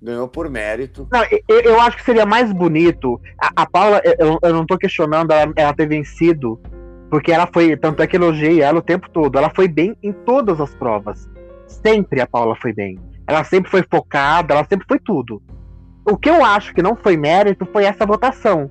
[0.02, 1.06] ganhou por mérito.
[1.10, 3.20] Não, eu, eu, acho que seria mais bonito.
[3.40, 6.60] A, a Paula, eu, eu, não tô questionando ela, ela ter vencido,
[7.08, 7.76] porque ela foi.
[7.76, 9.38] Tanto é que elogiei ela o tempo todo.
[9.38, 11.30] Ela foi bem em todas as provas.
[11.66, 12.98] Sempre a Paula foi bem.
[13.26, 15.40] Ela sempre foi focada, ela sempre foi tudo.
[16.04, 18.68] O que eu acho que não foi mérito foi essa votação.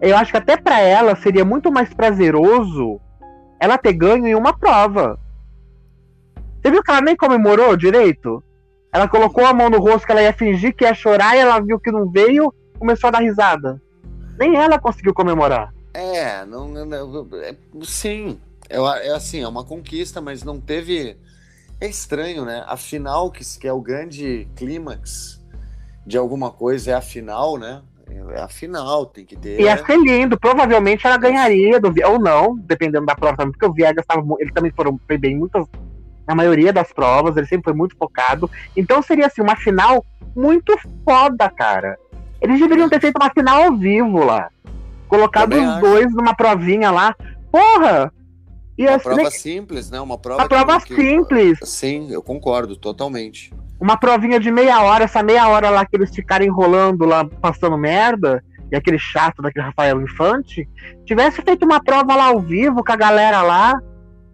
[0.00, 2.98] Eu acho que até para ela seria muito mais prazeroso
[3.60, 5.18] ela ter ganho em uma prova.
[6.56, 8.42] Você viu que ela nem comemorou direito?
[8.92, 11.60] Ela colocou a mão no rosto que ela ia fingir que ia chorar e ela
[11.60, 13.80] viu que não veio, começou a dar risada.
[14.38, 15.72] Nem ela conseguiu comemorar.
[15.94, 16.96] É, não, não
[17.42, 21.16] é, sim, é, é, assim, é uma conquista, mas não teve.
[21.80, 22.64] É estranho, né?
[22.66, 25.40] A final, que, que é o grande clímax
[26.06, 27.82] de alguma coisa, é a final, né?
[28.34, 29.60] É a final, tem que ter.
[29.60, 33.72] Ia ser lindo, provavelmente ela ganharia, do, ou não, dependendo da prova também, porque o
[33.72, 35.66] Viegas tava, ele também foram, bem muitas
[36.30, 38.48] na maioria das provas, ele sempre foi muito focado.
[38.76, 41.98] Então seria assim, uma final muito foda, cara.
[42.40, 44.48] Eles deveriam ter feito uma final ao vivo lá.
[45.08, 45.80] Colocado os acho.
[45.80, 47.16] dois numa provinha lá.
[47.50, 48.12] Porra!
[48.78, 50.00] E uma assim, prova simples, né?
[50.00, 51.58] Uma prova, uma prova que, simples.
[51.64, 53.52] Sim, eu concordo, totalmente.
[53.80, 57.76] Uma provinha de meia hora, essa meia hora lá que eles ficaram enrolando lá, passando
[57.76, 60.68] merda, e aquele chato daquele Rafael Infante,
[61.04, 63.76] tivesse feito uma prova lá ao vivo com a galera lá,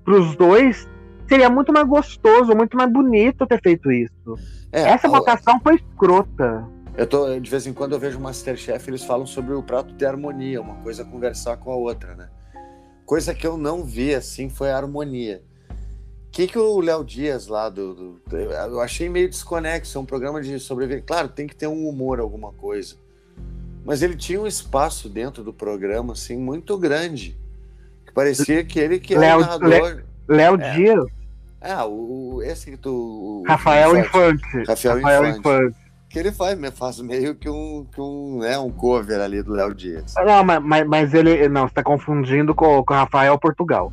[0.05, 0.87] pros dois,
[1.29, 4.39] seria muito mais gostoso, muito mais bonito ter feito isso.
[4.73, 6.67] É, Essa votação foi escrota.
[6.97, 9.93] Eu tô, de vez em quando eu vejo o Masterchef, eles falam sobre o prato
[9.93, 12.29] de harmonia, uma coisa conversar com a outra, né?
[13.05, 15.43] Coisa que eu não vi assim foi a harmonia.
[16.29, 20.07] O que, que o Léo Dias lá do, do, Eu achei meio desconexo, é um
[20.07, 21.07] programa de sobrevivência.
[21.07, 22.97] Claro, tem que ter um humor, alguma coisa.
[23.85, 27.39] Mas ele tinha um espaço dentro do programa, assim, muito grande.
[28.05, 30.03] Que parecia que ele que era Léo, narrador.
[30.29, 30.75] Léo é.
[30.75, 31.16] Dias
[31.61, 33.42] ah, o, esse que tu.
[33.47, 34.64] Rafael o Infante.
[34.66, 35.38] Rafael, Rafael Infante.
[35.40, 35.77] Infante.
[36.09, 39.75] Que ele faz, faz meio que um, que um, né, um cover ali do Léo
[39.75, 40.14] Dias.
[40.16, 41.49] Não, mas, mas ele.
[41.49, 43.92] Não, você tá confundindo com o Rafael Portugal.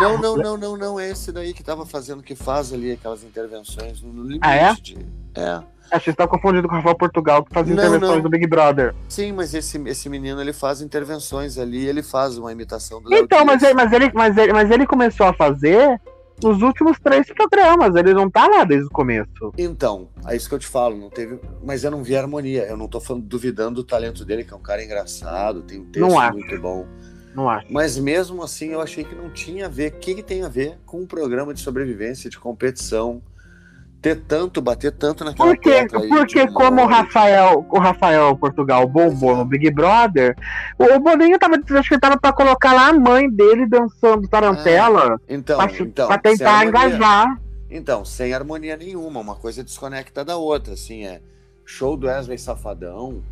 [0.00, 1.00] Não, não, não, não, não.
[1.00, 4.40] É esse daí que tava fazendo, que faz ali aquelas intervenções no limite.
[4.42, 4.74] Ah, é?
[4.74, 4.98] De...
[5.34, 5.62] É.
[5.90, 8.22] Acho que você tá confundindo com o Rafael Portugal, que faz não, intervenções não.
[8.22, 8.94] do Big Brother.
[9.08, 13.24] Sim, mas esse, esse menino ele faz intervenções ali, ele faz uma imitação do Léo
[13.24, 16.00] Então, mas ele, mas, ele, mas, ele, mas ele começou a fazer
[16.42, 17.94] nos últimos três programas.
[17.94, 19.52] Ele não tá lá desde o começo.
[19.56, 20.96] Então, é isso que eu te falo.
[20.96, 22.64] Não teve, mas eu não vi harmonia.
[22.64, 25.86] Eu não tô falando, duvidando do talento dele, que é um cara engraçado, tem um
[25.86, 26.86] texto muito bom.
[27.34, 27.66] Não acho.
[27.70, 29.92] Mas mesmo assim, eu achei que não tinha a ver.
[29.92, 33.20] O que, que tem a ver com um programa de sobrevivência, de competição?
[34.04, 39.34] Ter tanto, bater tanto naquela porque, aí, Porque como o Rafael, o Rafael Portugal bombou
[39.34, 40.36] no Big Brother,
[40.78, 45.18] o Boninho tava, acho que tava pra colocar lá a mãe dele dançando tarantela.
[45.26, 47.40] É, então, pra, então, pra tentar engajar.
[47.70, 51.22] Então, sem harmonia nenhuma, uma coisa desconecta da outra, assim, é
[51.64, 53.22] show do Wesley Safadão,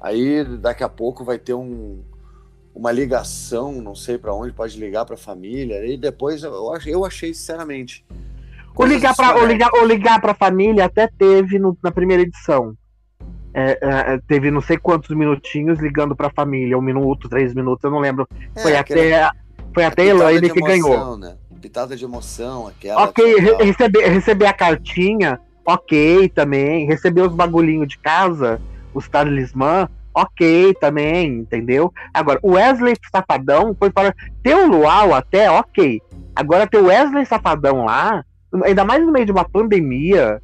[0.00, 2.00] aí daqui a pouco vai ter um,
[2.74, 6.52] uma ligação, não sei para onde, pode ligar para a família, e depois eu,
[6.84, 8.04] eu achei, sinceramente,
[8.80, 12.74] o ligar, pra, o, ligar, o ligar pra família até teve no, na primeira edição.
[13.52, 17.90] É, é, teve não sei quantos minutinhos ligando pra família, um minuto, três minutos, eu
[17.90, 18.26] não lembro.
[18.54, 19.30] É, foi, até,
[19.74, 21.16] foi até a Elaine que ganhou.
[21.16, 21.36] Né?
[21.60, 23.04] Pitada de emoção, aquela.
[23.04, 26.86] Ok, re receber, receber a cartinha, ok também.
[26.86, 28.60] Receber os bagulhinhos de casa,
[28.94, 31.92] os talismã, ok também, entendeu?
[32.14, 34.14] Agora, o Wesley Safadão foi para.
[34.42, 36.00] Ter o Luau até, ok.
[36.34, 38.24] Agora ter o Wesley Safadão lá,
[38.64, 40.42] Ainda mais no meio de uma pandemia,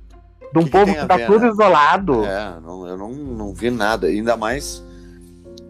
[0.52, 1.48] de um que povo que, que tá ver, tudo né?
[1.48, 2.24] isolado.
[2.24, 4.06] É, não, eu não, não vi nada.
[4.06, 4.84] Ainda mais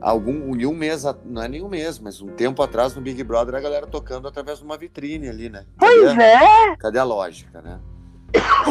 [0.00, 3.54] algum um mês, não é nem um mês, mas um tempo atrás no Big Brother
[3.54, 5.64] a galera tocando através de uma vitrine ali, né?
[5.78, 6.76] Pois é!
[6.78, 7.78] Cadê a lógica, né?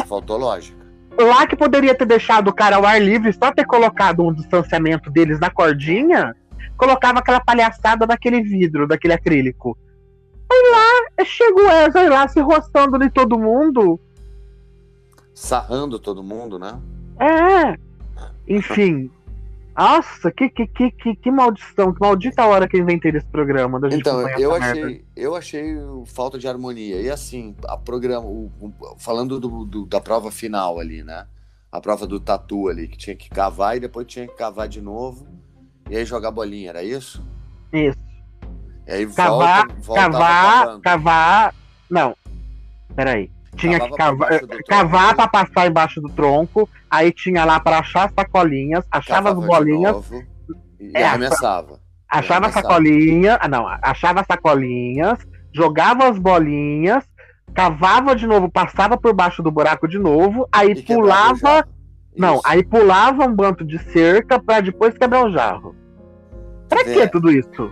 [0.06, 0.86] Faltou lógica.
[1.18, 5.10] Lá que poderia ter deixado o cara ao ar livre, só ter colocado um distanciamento
[5.10, 6.34] deles na cordinha,
[6.76, 9.76] colocava aquela palhaçada daquele vidro, daquele acrílico.
[10.50, 13.98] Aí lá, chega o Wesley lá se roçando de todo mundo.
[15.34, 16.78] Sarrando todo mundo, né?
[17.20, 17.78] É.
[18.48, 19.10] Enfim.
[19.76, 23.78] Nossa, que, que, que, que, que maldição, que maldita hora que eu inventei desse programa.
[23.92, 25.76] então, eu achei, eu achei
[26.06, 27.02] falta de harmonia.
[27.02, 31.26] E assim, a programa, o, o, falando do, do, da prova final ali, né?
[31.70, 34.80] A prova do tatu ali, que tinha que cavar e depois tinha que cavar de
[34.80, 35.26] novo.
[35.90, 37.22] E aí jogar bolinha, era isso?
[37.70, 38.05] Isso.
[38.86, 41.54] E aí cavar, volta, volta cavar, cavar.
[41.90, 42.16] Não,
[42.94, 43.30] peraí.
[43.56, 48.84] Tinha que cavar, cavar para passar embaixo do tronco, aí tinha lá para achar sacolinhas,
[48.90, 49.92] achava as bolinhas.
[49.92, 50.22] Novo,
[50.78, 51.80] e é, arremessava.
[52.08, 55.18] Achava sacolinha, ah, não, achava sacolinhas,
[55.52, 57.02] jogava as bolinhas,
[57.54, 61.66] cavava de novo, passava por baixo do buraco de novo, aí e pulava.
[62.16, 65.74] Não, aí pulava um banto de cerca para depois quebrar o jarro.
[66.68, 66.84] Pra é.
[66.84, 67.70] que tudo isso?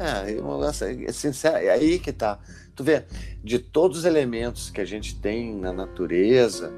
[0.00, 2.38] É, é sincero, é aí que tá.
[2.74, 3.04] Tu vê,
[3.44, 6.72] de todos os elementos que a gente tem na natureza,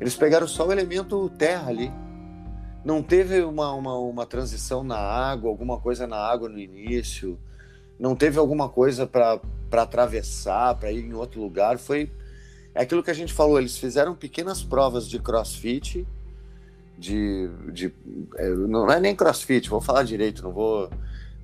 [0.00, 1.92] eles pegaram só o elemento terra ali.
[2.82, 7.38] Não teve uma, uma, uma transição na água, alguma coisa na água no início,
[7.98, 9.38] não teve alguma coisa para
[9.72, 11.76] atravessar, para ir em outro lugar.
[11.76, 12.10] Foi
[12.74, 16.06] é aquilo que a gente falou, eles fizeram pequenas provas de crossfit,
[16.96, 17.92] de, de
[18.36, 20.88] é, não é nem crossfit, vou falar direito, não vou,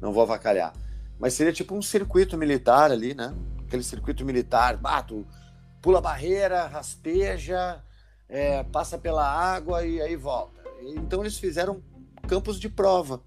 [0.00, 0.72] não vou avacalhar.
[1.18, 3.34] Mas seria tipo um circuito militar ali, né?
[3.66, 5.26] Aquele circuito militar, bato,
[5.80, 7.82] pula a barreira, rasteja,
[8.28, 10.60] é, passa pela água e aí volta.
[10.82, 11.82] Então eles fizeram
[12.28, 13.20] campos de prova,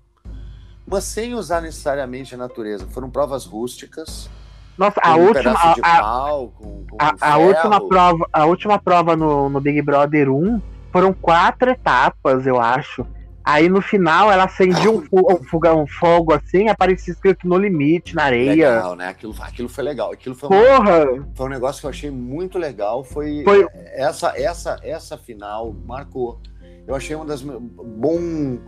[0.85, 2.87] mas sem usar necessariamente a natureza.
[2.87, 4.29] Foram provas rústicas.
[4.77, 9.15] Nossa, a um última, a, pau, com, com a, a, última prova, a última prova
[9.15, 13.05] no, no Big Brother 1 foram quatro etapas, eu acho.
[13.49, 18.25] Aí no final ela acendia um, um, um fogo assim, aparecia escrito no limite, na
[18.25, 18.75] areia.
[18.75, 19.07] Legal, né?
[19.07, 20.11] Aquilo, aquilo foi legal.
[20.11, 21.11] Aquilo foi Porra!
[21.11, 23.03] Uma, foi um negócio que eu achei muito legal.
[23.03, 23.67] Foi, foi...
[23.93, 26.39] Essa, essa, essa final marcou.
[26.85, 27.41] Eu achei uma das.
[27.41, 28.59] Bom,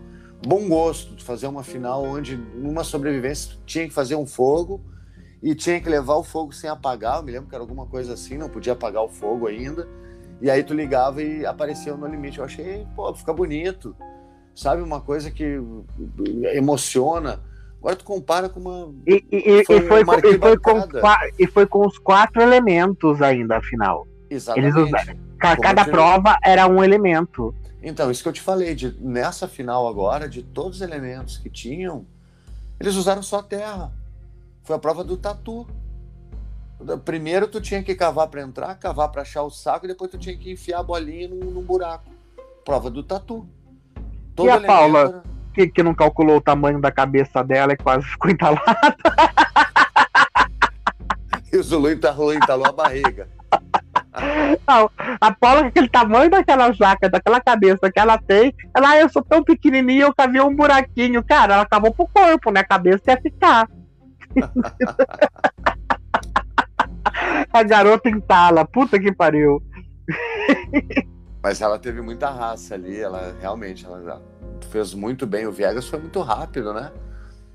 [0.47, 4.81] bom gosto de fazer uma final onde, numa sobrevivência, tinha que fazer um fogo
[5.43, 7.17] e tinha que levar o fogo sem apagar.
[7.17, 9.87] Eu me lembro que era alguma coisa assim, não podia apagar o fogo ainda.
[10.41, 12.39] E aí tu ligava e aparecia no limite.
[12.39, 13.95] Eu achei, pô, fica bonito
[14.61, 14.81] sabe?
[14.81, 15.59] Uma coisa que
[16.53, 17.39] emociona.
[17.79, 18.93] Agora tu compara com uma.
[19.07, 20.87] E, e, foi, e foi, uma e, foi com,
[21.39, 24.07] e foi com os quatro elementos ainda, afinal.
[24.29, 24.77] Exatamente.
[24.77, 27.53] Eles usaram, cada prova era um elemento.
[27.81, 31.49] Então, isso que eu te falei, de, nessa final agora, de todos os elementos que
[31.49, 32.05] tinham,
[32.79, 33.91] eles usaram só terra.
[34.63, 35.65] Foi a prova do tatu.
[37.03, 40.19] Primeiro tu tinha que cavar para entrar, cavar para achar o saco, e depois tu
[40.19, 42.11] tinha que enfiar a bolinha num, num buraco.
[42.63, 43.47] Prova do tatu.
[44.35, 48.05] Todo e a Paula, que, que não calculou o tamanho da cabeça dela e quase
[48.07, 48.95] ficou entalada?
[51.51, 53.27] e o Zulu entalou, entalou a barriga.
[54.67, 58.99] Não, a Paula, com aquele tamanho daquela jaca, daquela cabeça que ela tem, ela, ah,
[58.99, 61.23] eu sou tão pequenininha, eu cavei um buraquinho.
[61.23, 62.61] Cara, ela acabou pro corpo, né?
[62.61, 63.69] A cabeça ia ficar.
[67.53, 69.61] a garota entala, puta que pariu.
[71.41, 74.21] Mas ela teve muita raça ali, ela realmente ela
[74.69, 75.47] fez muito bem.
[75.47, 76.91] O Viegas foi muito rápido, né?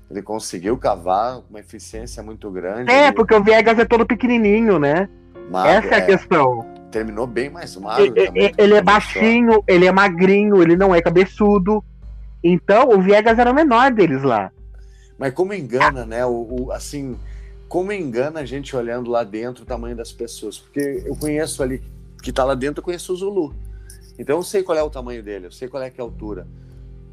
[0.09, 2.91] Ele conseguiu cavar uma eficiência muito grande.
[2.91, 5.09] É, porque o Viegas é todo pequenininho, né?
[5.49, 6.65] Magro, Essa é a questão.
[6.91, 8.05] Terminou bem mais magro.
[8.05, 11.83] Ele, também, ele é baixinho, ele é magrinho, ele não é cabeçudo.
[12.43, 14.51] Então, o Viegas era o menor deles lá.
[15.17, 16.25] Mas como engana, né?
[16.25, 17.17] O, o, assim,
[17.67, 20.57] como engana a gente olhando lá dentro o tamanho das pessoas.
[20.57, 21.81] Porque eu conheço ali
[22.21, 23.55] que tá lá dentro, eu conheço o Zulu.
[24.17, 26.47] Então eu sei qual é o tamanho dele, eu sei qual é, é a altura.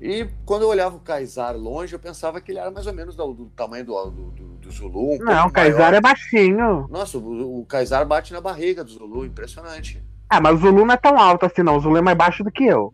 [0.00, 3.16] E quando eu olhava o Kaysar longe, eu pensava que ele era mais ou menos
[3.16, 5.14] do, do tamanho do, do, do, Zulu.
[5.14, 6.86] Um não, o Kaysar é baixinho.
[6.90, 10.02] Nossa, o, o Kaysar bate na barriga do Zulu, impressionante.
[10.28, 11.76] Ah, mas o Zulu não é tão alto assim, não.
[11.76, 12.92] O Zulu é mais baixo do que eu.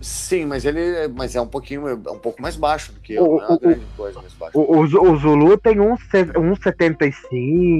[0.00, 3.24] Sim, mas ele mas é um pouquinho é um pouco mais baixo do que eu,
[3.24, 4.56] o, é grande coisa mais baixo.
[4.56, 7.12] O, o, Zulu tem 1,75,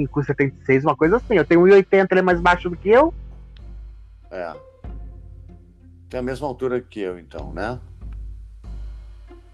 [0.09, 1.35] 1,76, uma coisa assim.
[1.35, 3.13] Eu tenho 1,80, ele é mais baixo do que eu.
[4.29, 4.53] É.
[6.09, 7.79] Tem a mesma altura que eu, então, né?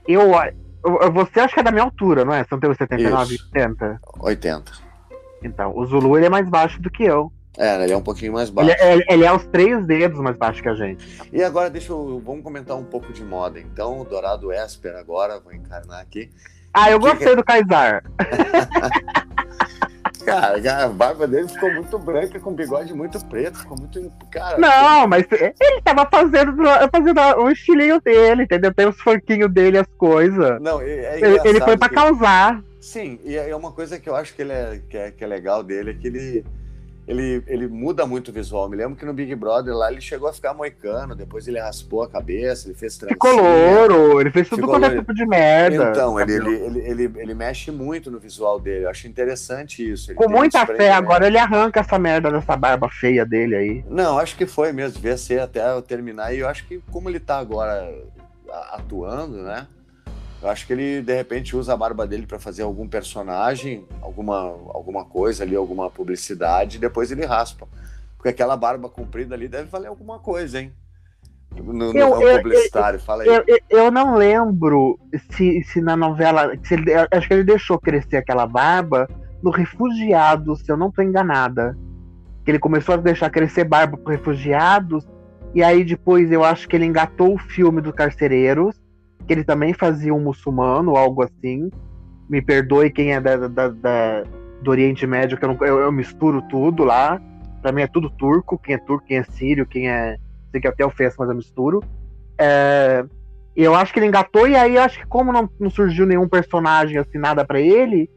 [0.08, 0.32] Eu,
[1.12, 2.44] você acha que é da minha altura, não é?
[2.44, 3.46] Você não tem 79, Isso.
[3.54, 4.00] 80?
[4.20, 4.72] 80.
[5.44, 7.32] Então, o Zulu ele é mais baixo do que eu.
[7.58, 8.72] É, ele é um pouquinho mais baixo.
[8.72, 11.06] Ele, é, ele é os três dedos mais baixo que a gente.
[11.32, 12.22] E agora, deixa eu.
[12.24, 13.60] Vamos comentar um pouco de moda.
[13.60, 16.30] Então, o Dourado Esper agora, vou encarnar aqui.
[16.74, 17.36] Ah, eu gostei que...
[17.36, 18.04] do Kaysar.
[20.26, 24.12] Cara, a barba dele ficou muito branca, com bigode muito preto, ficou muito.
[24.32, 26.56] Cara, não, mas ele tava fazendo,
[26.92, 28.74] fazendo o estilinho dele, entendeu?
[28.74, 30.60] Tem os forquinhos dele, as coisas.
[30.62, 32.64] Não, é ele, ele foi pra causar.
[32.82, 35.28] Sim, e é uma coisa que eu acho que, ele é, que, é, que é
[35.28, 36.46] legal dele, é que ele
[37.08, 38.68] ele, ele muda muito o visual.
[38.68, 42.04] Me lembro que no Big Brother lá ele chegou a ficar moicano, depois ele raspou
[42.04, 43.16] a cabeça, ele fez trancinha.
[43.16, 45.92] Ficou louro, ele fez tudo quanto é tipo de merda.
[45.92, 48.86] Então, ele, ele, ele, ele, mexe muito no visual dele.
[48.86, 50.14] Eu acho interessante isso.
[50.16, 53.86] Com muita fé, agora ele arranca essa merda dessa barba feia dele aí.
[53.88, 56.34] Não, acho que foi mesmo, devia ser até terminar.
[56.34, 57.94] E eu acho que como ele tá agora
[58.72, 59.68] atuando, né?
[60.46, 64.42] Eu acho que ele, de repente, usa a barba dele para fazer algum personagem, alguma,
[64.76, 67.68] alguma coisa ali, alguma publicidade, e depois ele raspa.
[68.16, 70.72] Porque aquela barba comprida ali deve valer alguma coisa, hein?
[71.52, 73.28] No, no eu, eu, publicitário, eu, fala aí.
[73.28, 75.00] Eu, eu, não lembro
[75.32, 76.56] se, se na novela.
[76.62, 79.10] Se ele, acho que ele deixou crescer aquela barba
[79.42, 81.76] no Refugiados, se eu não tô enganada.
[82.44, 85.08] Que ele começou a deixar crescer barba pro Refugiados.
[85.56, 88.85] E aí depois eu acho que ele engatou o filme do Carcereiros,
[89.26, 91.70] que ele também fazia um muçulmano, algo assim.
[92.30, 94.24] Me perdoe quem é da, da, da
[94.62, 97.22] do Oriente Médio, que eu, não, eu, eu, misturo tudo lá.
[97.62, 100.18] Pra mim é tudo turco, quem é turco, quem é sírio, quem é.
[100.52, 101.84] Sei que até ofensa, mas eu misturo.
[102.38, 103.06] É,
[103.56, 106.98] eu acho que ele engatou, e aí acho que como não, não surgiu nenhum personagem
[106.98, 108.10] assim, nada para ele,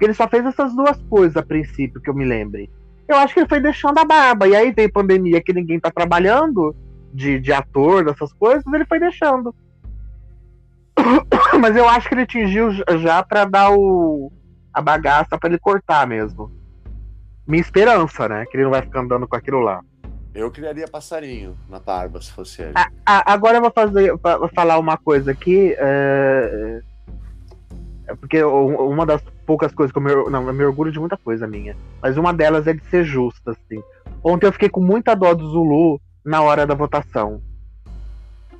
[0.00, 2.70] ele só fez essas duas coisas a princípio, que eu me lembre.
[3.08, 5.90] Eu acho que ele foi deixando a barba, e aí tem pandemia que ninguém tá
[5.90, 6.74] trabalhando,
[7.12, 9.54] de, de ator, dessas coisas, ele foi deixando.
[11.60, 14.32] Mas eu acho que ele atingiu já para dar o,
[14.72, 16.50] a bagaça para ele cortar mesmo.
[17.46, 18.44] Minha esperança, né?
[18.46, 19.80] Que ele não vai ficar andando com aquilo lá.
[20.34, 22.72] Eu criaria passarinho na barba, se fosse ele.
[22.74, 25.74] A, a, agora eu vou fazer, vou falar uma coisa aqui.
[25.78, 26.82] É,
[28.08, 31.16] é porque uma das poucas coisas que eu me, não, eu me orgulho de muita
[31.16, 31.76] coisa minha.
[32.02, 33.82] Mas uma delas é de ser justa, assim.
[34.22, 37.40] Ontem eu fiquei com muita dó do Zulu na hora da votação.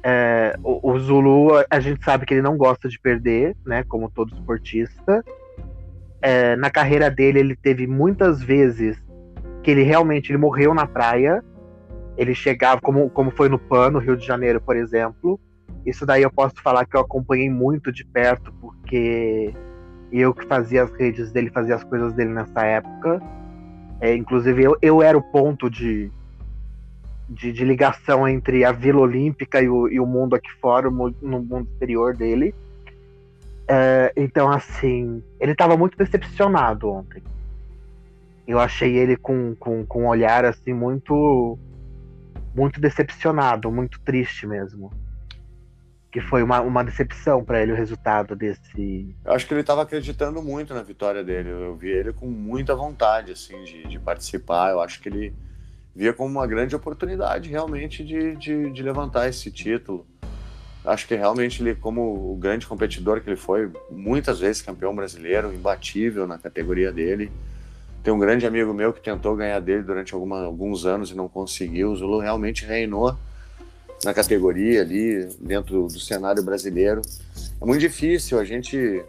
[0.09, 3.82] É, o, o, Zulu, a gente sabe que ele não gosta de perder, né?
[3.82, 5.24] Como todo esportista.
[6.22, 9.02] É, na carreira dele, ele teve muitas vezes
[9.62, 11.42] que ele realmente ele morreu na praia
[12.16, 15.38] ele chegava, como, como foi no PAN, no Rio de Janeiro, por exemplo.
[15.84, 19.54] Isso daí eu posso falar que eu acompanhei muito de perto, porque
[20.11, 23.20] eu que fazia as redes dele, fazia as coisas dele nessa época.
[24.00, 26.11] É, inclusive, eu, eu era o ponto de,
[27.29, 31.43] de, de, ligação entre a Vila Olímpica e o, e o mundo aqui fora, no
[31.43, 32.55] mundo exterior dele.
[33.68, 37.22] É, então, assim, ele estava muito decepcionado ontem.
[38.47, 41.59] Eu achei ele com, com, com um olhar assim muito
[42.55, 44.91] muito decepcionado, muito triste mesmo.
[46.11, 49.14] Que foi uma, uma decepção para ele o resultado desse.
[49.22, 51.51] Eu acho que ele estava acreditando muito na vitória dele.
[51.51, 54.70] Eu vi ele com muita vontade assim de, de participar.
[54.70, 55.35] Eu acho que ele
[55.97, 60.07] via como uma grande oportunidade realmente de, de, de levantar esse título.
[60.84, 65.53] Acho que realmente ele, como o grande competidor que ele foi, muitas vezes campeão brasileiro,
[65.53, 67.32] imbatível na categoria dele
[68.07, 71.28] tem um grande amigo meu que tentou ganhar dele durante alguma, alguns anos e não
[71.28, 71.90] conseguiu.
[71.90, 73.18] O Zulu realmente reinou
[74.05, 77.03] na categoria ali, dentro do cenário brasileiro.
[77.61, 79.05] É muito difícil, a gente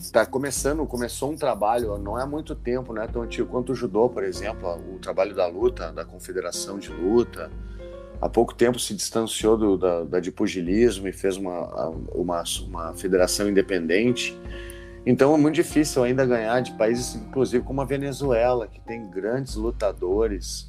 [0.00, 3.74] está começando, começou um trabalho, não é muito tempo, não é tão antigo quanto o
[3.74, 7.50] judô, por exemplo, o trabalho da luta, da confederação de luta.
[8.20, 12.94] Há pouco tempo se distanciou do, da, da de pugilismo e fez uma, uma, uma
[12.94, 14.38] federação independente.
[15.04, 19.54] Então é muito difícil ainda ganhar de países, inclusive como a Venezuela, que tem grandes
[19.54, 20.68] lutadores,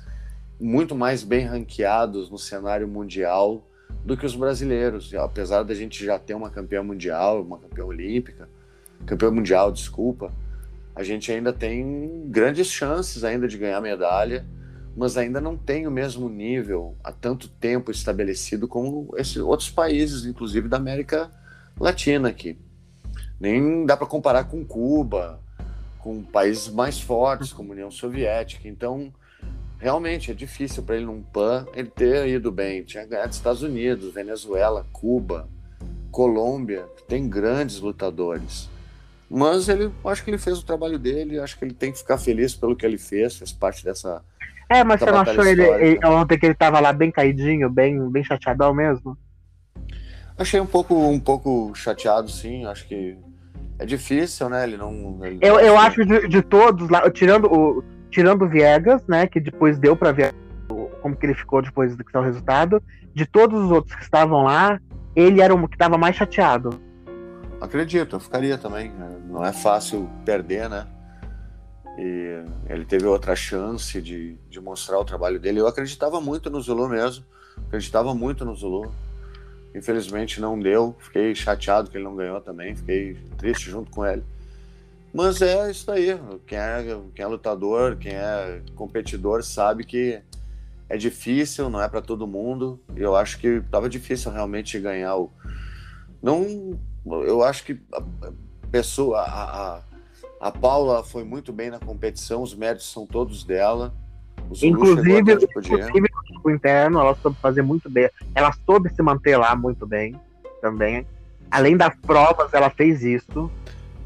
[0.59, 3.67] muito mais bem ranqueados no cenário mundial
[4.05, 5.13] do que os brasileiros.
[5.15, 8.47] Apesar da gente já ter uma campeã mundial, uma campeã olímpica,
[9.05, 10.31] campeã mundial, desculpa,
[10.95, 14.45] a gente ainda tem grandes chances ainda de ganhar medalha,
[14.95, 20.25] mas ainda não tem o mesmo nível há tanto tempo estabelecido como esses outros países,
[20.25, 21.31] inclusive da América
[21.79, 22.57] Latina aqui.
[23.39, 25.39] Nem dá para comparar com Cuba,
[25.99, 28.67] com países mais fortes, como a União Soviética.
[28.67, 29.13] Então,
[29.79, 32.83] realmente é difícil para ele num PAN ele ter ido bem.
[32.83, 35.47] Tinha ganhado Estados Unidos, Venezuela, Cuba,
[36.11, 38.69] Colômbia, tem grandes lutadores.
[39.33, 42.17] Mas ele, acho que ele fez o trabalho dele, acho que ele tem que ficar
[42.17, 44.21] feliz pelo que ele fez, fez parte dessa.
[44.69, 48.09] É, mas você não achou ele, ele, ontem que ele tava lá bem caidinho, bem,
[48.09, 49.17] bem chateadão mesmo?
[50.37, 52.65] Achei um pouco, um pouco chateado, sim.
[52.65, 53.17] Acho que
[53.79, 54.65] é difícil, né?
[54.65, 55.19] Ele não.
[55.23, 59.27] Ele eu, eu acho de, de, todos lá, tirando o, tirando o Viegas, né?
[59.27, 60.35] Que depois deu para ver
[61.01, 62.83] como que ele ficou depois do que o resultado.
[63.13, 64.77] De todos os outros que estavam lá,
[65.15, 66.90] ele era o que estava mais chateado.
[67.61, 68.91] Acredito, eu ficaria também.
[69.29, 70.87] Não é fácil perder, né?
[71.97, 75.59] E ele teve outra chance de, de mostrar o trabalho dele.
[75.59, 77.23] Eu acreditava muito no Zulu mesmo.
[77.67, 78.91] Acreditava muito no Zulu.
[79.75, 84.23] Infelizmente não deu, fiquei chateado que ele não ganhou também, fiquei triste junto com ele.
[85.13, 90.21] Mas é isso aí, quem é, quem é lutador, quem é competidor sabe que
[90.89, 92.81] é difícil, não é para todo mundo.
[92.95, 95.31] Eu acho que estava difícil realmente ganhar o.
[96.21, 98.01] Não, eu acho que a
[98.71, 99.81] pessoa, a, a,
[100.39, 103.93] a Paula foi muito bem na competição, os méritos são todos dela.
[104.61, 106.09] inclusive, inclusive
[106.43, 108.09] o interno, ela soube fazer muito bem.
[108.33, 110.19] Ela soube se manter lá muito bem
[110.61, 111.05] também.
[111.49, 113.51] Além das provas, ela fez isso.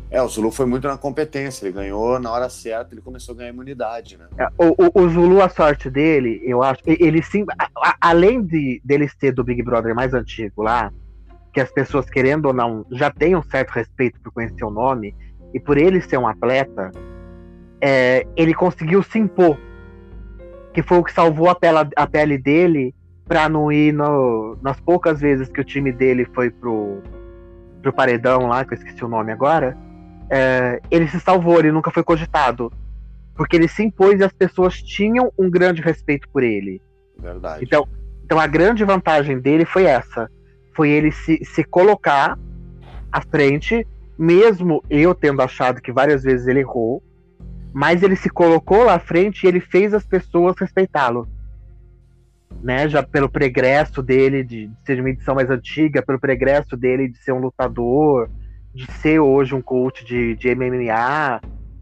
[0.09, 3.37] É, o Zulu foi muito na competência, ele ganhou na hora certa, ele começou a
[3.39, 4.27] ganhar imunidade, né?
[4.37, 8.81] É, o, o, o, Zulu, a sorte dele, eu acho, ele sim, a, além de
[8.83, 10.91] dele ser do Big Brother mais antigo lá,
[11.55, 15.15] que as pessoas, querendo ou não, já têm um certo respeito por conhecer o nome,
[15.53, 16.91] e por ele ser um atleta,
[17.79, 19.57] é, ele conseguiu se impor.
[20.73, 22.93] Que foi o que salvou a pele, a pele dele
[23.25, 27.01] para não ir no, nas poucas vezes que o time dele foi pro,
[27.81, 29.77] pro paredão lá, que eu esqueci o nome agora.
[30.29, 32.69] É, ele se salvou, ele nunca foi cogitado.
[33.33, 36.81] Porque ele se impôs e as pessoas tinham um grande respeito por ele.
[37.17, 37.63] Verdade.
[37.63, 37.87] Então,
[38.25, 40.29] então a grande vantagem dele foi essa.
[40.75, 42.37] Foi ele se, se colocar
[43.11, 47.01] à frente, mesmo eu tendo achado que várias vezes ele errou,
[47.73, 51.27] mas ele se colocou lá à frente e ele fez as pessoas respeitá-lo.
[52.63, 56.75] Né, já pelo pregresso dele de, de ser de uma edição mais antiga, pelo pregresso
[56.75, 58.29] dele de ser um lutador,
[58.73, 61.41] de ser hoje um coach de, de MMA,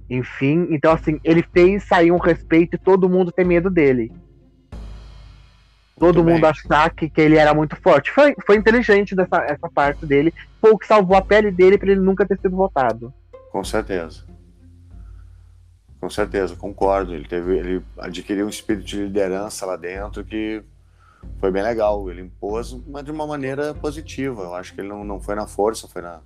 [0.09, 0.67] enfim.
[0.71, 4.11] Então, assim, ele fez sair um respeito e todo mundo tem medo dele
[5.97, 8.11] todo mundo achar que, que ele era muito forte.
[8.11, 10.33] Foi, foi inteligente dessa essa parte dele.
[10.59, 13.13] Foi o que salvou a pele dele para ele nunca ter sido votado.
[13.51, 14.23] Com certeza.
[15.99, 17.13] Com certeza, concordo.
[17.13, 20.61] Ele, teve, ele adquiriu um espírito de liderança lá dentro que
[21.39, 22.09] foi bem legal.
[22.09, 24.43] Ele impôs, mas de uma maneira positiva.
[24.43, 26.19] Eu acho que ele não, não foi na força, foi na,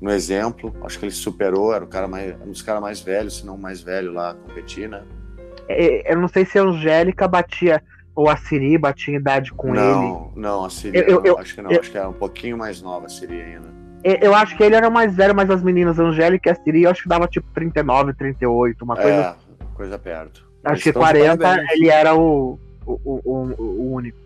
[0.00, 0.74] no exemplo.
[0.84, 3.56] Acho que ele superou, era o cara mais, um dos caras mais velhos, se não
[3.56, 5.02] mais velho lá a competir, né?
[5.68, 7.82] É, eu não sei se a Angélica batia
[8.16, 10.08] ou a Siri batia idade com não, ele?
[10.08, 11.04] Não, não, a Siri.
[11.06, 13.42] Eu, eu, acho que não, eu, acho que era um pouquinho mais nova a Siri
[13.42, 13.76] ainda.
[14.02, 16.90] Eu acho que ele era mais velho, mas as meninas Angélica e a Siri, eu
[16.90, 19.10] acho que dava tipo 39, 38, uma coisa.
[19.10, 19.34] É,
[19.74, 20.46] coisa perto.
[20.64, 24.18] Acho que 40 ele era o, o, o, o, único.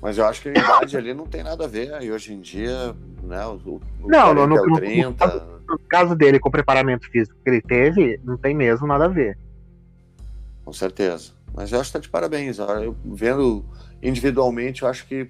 [0.00, 2.02] Mas eu acho que a idade ali não tem nada a ver.
[2.02, 3.44] E hoje em dia, né?
[3.46, 5.08] O, o não, no, no, 30...
[5.08, 8.86] no, caso, no caso dele, com o preparamento físico que ele teve, não tem mesmo
[8.86, 9.36] nada a ver.
[10.64, 11.32] Com certeza.
[11.54, 12.58] Mas eu acho que tá de parabéns.
[12.58, 13.64] Eu, vendo
[14.02, 15.28] individualmente, eu acho que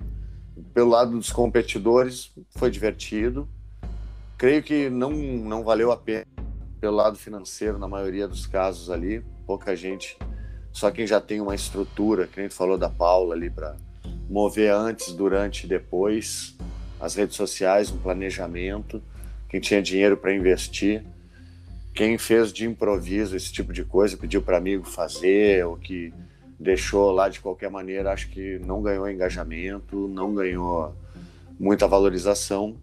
[0.73, 3.49] pelo lado dos competidores foi divertido.
[4.39, 6.27] Creio que não, não valeu a pena
[6.81, 9.25] pelo lado financeiro na maioria dos casos ali.
[9.47, 10.17] Pouca gente,
[10.73, 13.77] só quem já tem uma estrutura, que a gente falou da Paula ali para
[14.29, 16.57] mover antes, durante e depois
[17.01, 19.03] as redes sociais, um planejamento,
[19.49, 21.05] quem tinha dinheiro para investir
[21.95, 26.13] quem fez de improviso esse tipo de coisa, pediu para amigo fazer, ou que
[26.59, 30.95] deixou lá de qualquer maneira, acho que não ganhou engajamento, não ganhou
[31.59, 32.77] muita valorização,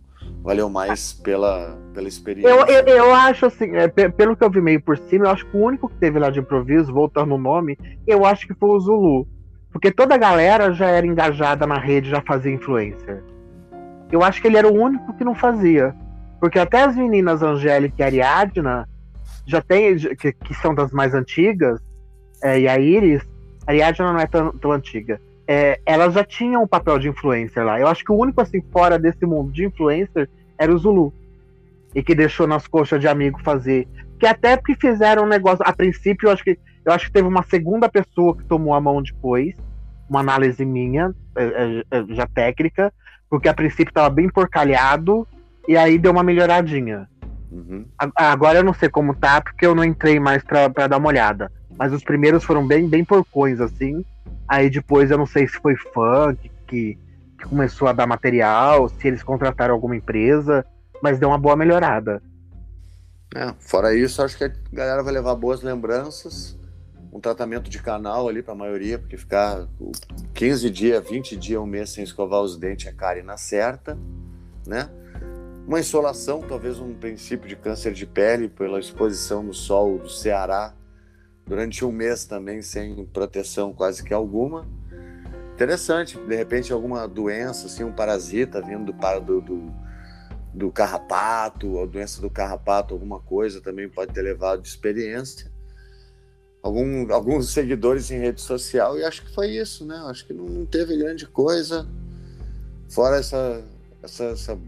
[0.44, 2.50] valeu mais pela, pela experiência.
[2.50, 5.46] Eu, eu, eu acho assim, é, pelo que eu vi meio por cima, eu acho
[5.46, 8.70] que o único que teve lá de improviso, voltando no nome, eu acho que foi
[8.70, 9.28] o Zulu.
[9.72, 13.24] Porque toda a galera já era engajada na rede, já fazia influencer.
[14.12, 15.96] Eu acho que ele era o único que não fazia.
[16.40, 18.90] Porque até as meninas Angélica e Ariadna,
[19.50, 21.82] já tem, que, que são das mais antigas,
[22.44, 23.22] é, e a Iris,
[23.66, 27.64] a Ariadna não é tão, tão antiga, é, elas já tinham um papel de influencer
[27.66, 27.80] lá.
[27.80, 31.12] Eu acho que o único, assim, fora desse mundo de influencer era o Zulu.
[31.96, 33.88] E que deixou nas coxas de amigo fazer.
[34.20, 35.66] Que até porque fizeram um negócio.
[35.66, 38.82] A princípio, eu acho que eu acho que teve uma segunda pessoa que tomou a
[38.82, 39.56] mão depois.
[40.08, 42.94] Uma análise minha, é, é, é já técnica,
[43.30, 45.28] porque a princípio estava bem porcalhado,
[45.68, 47.08] e aí deu uma melhoradinha.
[47.52, 47.86] Uhum.
[48.16, 51.10] Agora eu não sei como tá, porque eu não entrei mais pra, pra dar uma
[51.10, 51.52] olhada.
[51.78, 54.06] Mas os primeiros foram bem, bem porcões, assim.
[54.48, 56.98] Aí depois eu não sei se foi que, que,
[57.38, 60.66] que começou a dar material, se eles contrataram alguma empresa,
[61.02, 62.22] mas deu uma boa melhorada.
[63.36, 66.58] É, fora isso, acho que a galera vai levar boas lembranças,
[67.14, 69.68] um tratamento de canal ali para a maioria, porque ficar
[70.34, 73.98] 15 dias, 20 dias, um mês sem escovar os dentes é cara e na certa,
[74.66, 74.90] né?
[75.68, 80.74] Uma insolação, talvez um princípio de câncer de pele pela exposição no sol do Ceará
[81.50, 84.68] durante um mês também sem proteção quase que alguma.
[85.56, 89.74] Interessante, de repente alguma doença, assim, um parasita vindo do, do,
[90.54, 95.52] do, carrapato, a doença do carrapato, alguma coisa também pode ter levado de experiência.
[96.62, 99.98] Algum, alguns seguidores em rede social e acho que foi isso, né?
[100.06, 101.88] Acho que não teve grande coisa,
[102.88, 103.64] fora essa,
[104.04, 104.60] essa, essa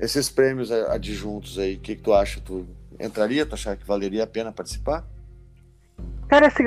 [0.00, 2.40] esses prêmios adjuntos aí, o que, que, tu acha?
[2.40, 2.66] Tu
[2.98, 3.44] entraria?
[3.44, 5.04] Tu achar que valeria a pena participar?
[6.26, 6.64] Cara, assim,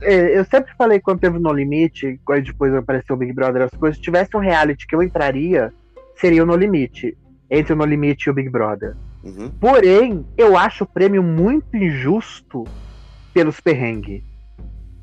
[0.00, 3.70] é, eu sempre falei quando teve No Limite, quando depois apareceu o Big Brother, as
[3.78, 5.72] coisas, se tivesse um reality que eu entraria,
[6.16, 7.16] seria o No Limite.
[7.50, 8.96] Entre o No Limite e o Big Brother.
[9.22, 9.50] Uhum.
[9.60, 12.64] Porém, eu acho o prêmio muito injusto
[13.32, 14.22] pelos perrengues.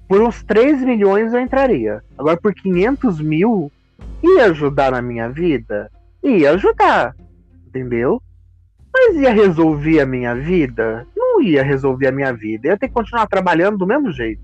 [0.08, 2.02] Por uns 3 milhões eu entraria.
[2.18, 3.72] Agora, por 500 mil,
[4.24, 5.92] ia ajudar na minha vida?
[6.24, 7.16] Ia ajudar
[7.72, 8.22] entendeu?
[8.94, 11.08] Mas ia resolver a minha vida?
[11.16, 12.68] Não ia resolver a minha vida.
[12.68, 14.44] Ia ter que continuar trabalhando do mesmo jeito.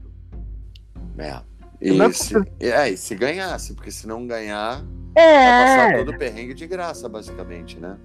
[1.18, 1.42] É.
[1.82, 5.64] E, se, é, e se ganhasse, porque se não ganhar, é...
[5.64, 7.98] passar todo o perrengue de graça, basicamente, né?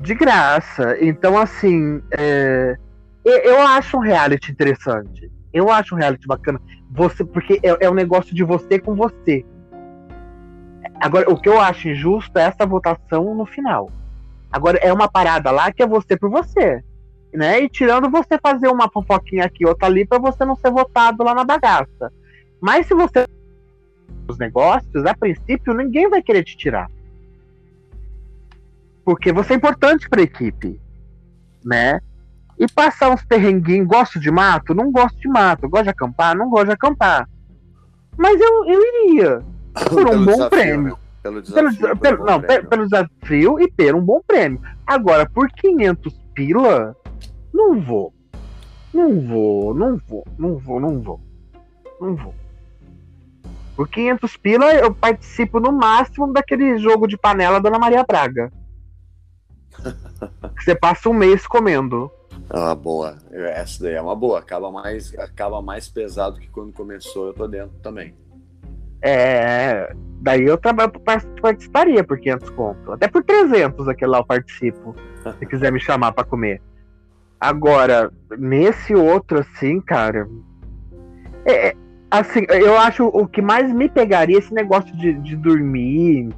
[0.00, 0.96] De graça.
[1.00, 2.76] Então, assim, é...
[3.24, 5.30] Eu, eu acho um reality interessante.
[5.52, 6.60] Eu acho um reality bacana.
[6.90, 9.46] Você, porque é, é um negócio de você com você.
[11.00, 13.90] Agora, o que eu acho injusto é essa votação no final.
[14.54, 16.80] Agora, é uma parada lá que é você por você.
[17.32, 17.64] Né?
[17.64, 21.34] E tirando você fazer uma fofoquinha aqui, outra ali, para você não ser votado lá
[21.34, 22.12] na bagaça.
[22.60, 23.26] Mas se você
[24.28, 26.88] os negócios, a princípio, ninguém vai querer te tirar.
[29.04, 30.80] Porque você é importante para a equipe,
[31.64, 32.00] né?
[32.56, 34.72] E passar uns perrenguinhos, gosto de mato?
[34.72, 35.68] Não gosto de mato.
[35.68, 36.36] Gosto de acampar?
[36.36, 37.28] Não gosto de acampar.
[38.16, 39.42] Mas eu, eu iria.
[39.90, 40.92] Por um bom desafio, prêmio.
[40.94, 41.03] Né?
[41.24, 41.80] Pelo desafio.
[41.80, 42.68] Pelo, pelo, não, prêmio.
[42.68, 44.60] pelo desafio e ter um bom prêmio.
[44.86, 46.94] Agora, por 500 pila,
[47.50, 48.12] não vou.
[48.92, 51.20] Não vou, não vou, não vou, não vou.
[51.98, 52.34] Não vou.
[53.74, 58.52] Por 500 pila, eu participo no máximo daquele jogo de panela da Ana Maria Braga.
[60.62, 62.12] Você passa um mês comendo.
[62.50, 63.16] É uma boa.
[63.32, 64.40] Essa daí é uma boa.
[64.40, 68.14] Acaba mais, acaba mais pesado que quando começou, eu tô dentro também.
[69.04, 69.94] É.
[70.22, 70.90] Daí eu trabalho,
[71.42, 72.92] participaria por 500 conto.
[72.92, 74.96] Até por 300 aquele lá eu participo.
[75.38, 76.62] se quiser me chamar para comer.
[77.38, 80.26] Agora, nesse outro, assim, cara.
[81.44, 81.76] É, é,
[82.10, 86.30] assim, eu acho o que mais me pegaria esse negócio de, de dormir.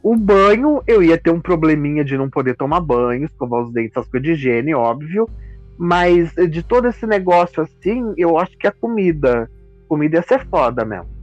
[0.00, 3.96] O banho, eu ia ter um probleminha de não poder tomar banho, escovar os dentes,
[3.96, 5.28] as coisas de higiene, óbvio.
[5.76, 9.50] Mas de todo esse negócio assim, eu acho que a comida.
[9.88, 11.15] Comida ia ser foda mesmo.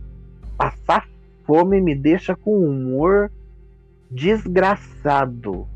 [0.63, 1.09] Passar
[1.45, 3.29] fome me deixa com humor
[4.09, 5.67] desgraçado.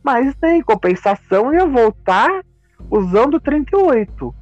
[0.00, 2.44] Mas né, em compensação ia voltar
[2.88, 4.32] usando 38.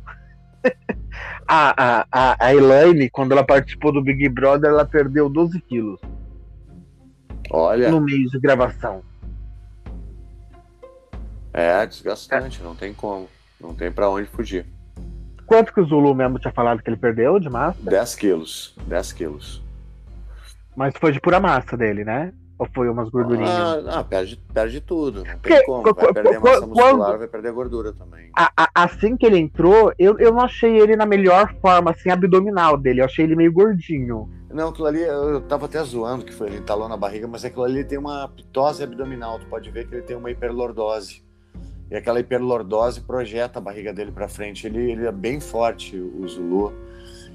[1.48, 5.98] a, a, a Elaine, quando ela participou do Big Brother, ela perdeu 12 quilos.
[7.50, 7.90] Olha.
[7.90, 9.02] No mês de gravação.
[11.54, 12.64] É desgastante, é.
[12.64, 13.30] não tem como.
[13.58, 14.66] Não tem para onde fugir.
[15.46, 17.78] Quanto que o Zulu mesmo tinha falado que ele perdeu de massa?
[17.82, 18.76] 10 quilos.
[18.86, 19.62] 10 quilos.
[20.76, 22.32] Mas foi de pura massa dele, né?
[22.58, 23.50] Ou foi umas gordurinhas?
[23.50, 25.18] Ah, ah perde, perde tudo.
[25.18, 25.82] Não tem Porque, como.
[25.82, 28.30] Vai perder massa muscular, quando, vai perder gordura também.
[28.36, 32.10] A, a, assim que ele entrou, eu, eu não achei ele na melhor forma, assim,
[32.10, 33.00] abdominal dele.
[33.00, 34.30] Eu achei ele meio gordinho.
[34.52, 37.64] Não, aquilo ali, eu tava até zoando que foi, ele entalou na barriga, mas aquilo
[37.64, 39.40] ali tem uma pitose abdominal.
[39.40, 41.23] Tu pode ver que ele tem uma hiperlordose.
[41.94, 44.66] E aquela hiperlordose projeta a barriga dele para frente.
[44.66, 46.72] Ele, ele é bem forte, o Zulu.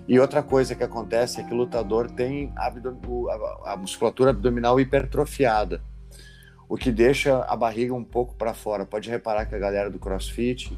[0.05, 2.69] E outra coisa que acontece é que o lutador tem a,
[3.71, 5.81] a, musculatura abdominal hipertrofiada,
[6.67, 8.85] o que deixa a barriga um pouco para fora.
[8.85, 10.77] Pode reparar que a galera do CrossFit,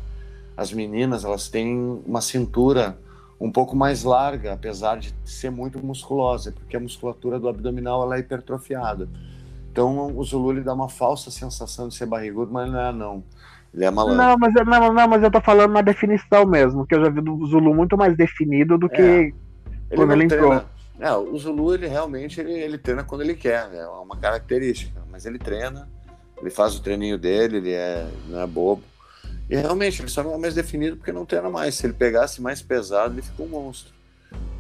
[0.56, 3.00] as meninas, elas têm uma cintura
[3.40, 8.18] um pouco mais larga, apesar de ser muito musculosa, porque a musculatura do abdominal ela
[8.18, 9.10] é hipertrofiada.
[9.72, 13.24] Então o Zulu ele dá uma falsa sensação de ser barrigudo, mas não é não.
[13.74, 14.18] Ele é malandro.
[14.18, 17.22] Não, mas, não, não, mas eu tô falando na definição mesmo, que eu já vi
[17.22, 19.34] do Zulu muito mais definido do que
[19.90, 19.96] é.
[19.96, 20.64] quando ele, ele entrou.
[21.00, 23.80] É, o Zulu ele realmente ele, ele treina quando ele quer, né?
[23.80, 25.90] é uma característica, mas ele treina,
[26.40, 28.84] ele faz o treininho dele, ele é, não é bobo.
[29.50, 31.76] E realmente, ele só não é mais definido porque não treina mais.
[31.76, 33.94] Se ele pegasse mais pesado, ele fica um monstro.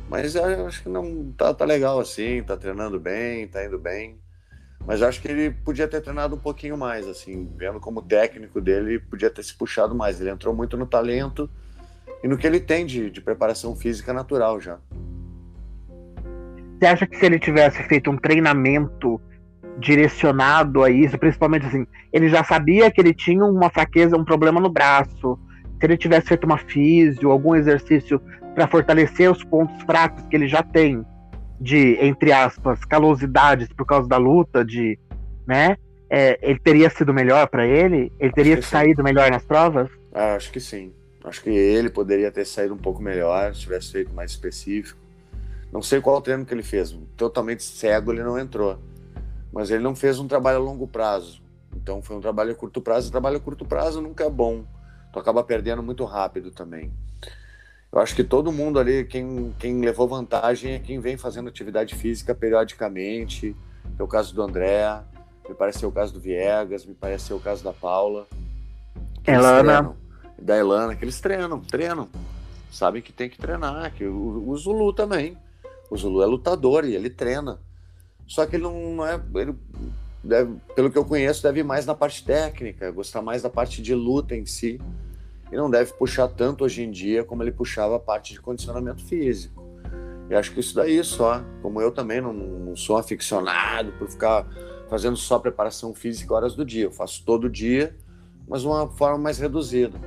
[0.09, 4.19] Mas eu acho que não tá, tá legal assim, tá treinando bem, tá indo bem.
[4.85, 8.99] Mas acho que ele podia ter treinado um pouquinho mais, assim, vendo como técnico dele,
[8.99, 10.19] podia ter se puxado mais.
[10.19, 11.49] Ele entrou muito no talento
[12.23, 14.79] e no que ele tem de, de preparação física natural já.
[16.79, 19.21] Você acha que se ele tivesse feito um treinamento
[19.77, 24.59] direcionado a isso, principalmente assim, ele já sabia que ele tinha uma fraqueza, um problema
[24.59, 25.39] no braço.
[25.79, 28.21] Se ele tivesse feito uma físio, algum exercício
[28.53, 31.05] para fortalecer os pontos fracos que ele já tem,
[31.61, 34.97] de entre aspas calosidades por causa da luta, de,
[35.47, 35.77] né?
[36.09, 38.11] É, ele teria sido melhor para ele?
[38.19, 39.03] Ele teria saído sim.
[39.03, 39.89] melhor nas provas?
[40.13, 40.91] Ah, acho que sim.
[41.23, 44.99] Acho que ele poderia ter saído um pouco melhor se tivesse feito mais específico.
[45.71, 46.97] Não sei qual treino que ele fez.
[47.15, 48.77] Totalmente cego ele não entrou
[49.51, 51.41] mas ele não fez um trabalho a longo prazo.
[51.75, 53.09] Então foi um trabalho a curto prazo.
[53.09, 54.63] E trabalho a curto prazo nunca é bom.
[55.11, 56.91] Tu acaba perdendo muito rápido também.
[57.91, 61.93] Eu acho que todo mundo ali, quem, quem levou vantagem é quem vem fazendo atividade
[61.95, 63.55] física periodicamente.
[63.99, 65.01] É o caso do André,
[65.47, 68.25] me parece ser o caso do Viegas, me parece ser o caso da Paula.
[69.27, 69.95] Elana.
[70.39, 72.07] Da Elana, que eles treinam, treinam.
[72.71, 75.37] Sabem que tem que treinar, que o, o Zulu também.
[75.89, 77.59] O Zulu é lutador e ele treina.
[78.25, 79.21] Só que ele não, não é.
[79.35, 79.53] Ele
[80.23, 83.81] deve, pelo que eu conheço, deve ir mais na parte técnica, gostar mais da parte
[83.81, 84.79] de luta em si.
[85.51, 89.05] E não deve puxar tanto hoje em dia como ele puxava a parte de condicionamento
[89.05, 89.61] físico.
[90.29, 91.43] E acho que isso daí só.
[91.61, 94.45] Como eu também não, não sou aficionado por ficar
[94.89, 96.85] fazendo só preparação física horas do dia.
[96.85, 97.93] Eu faço todo dia,
[98.47, 99.99] mas uma forma mais reduzida.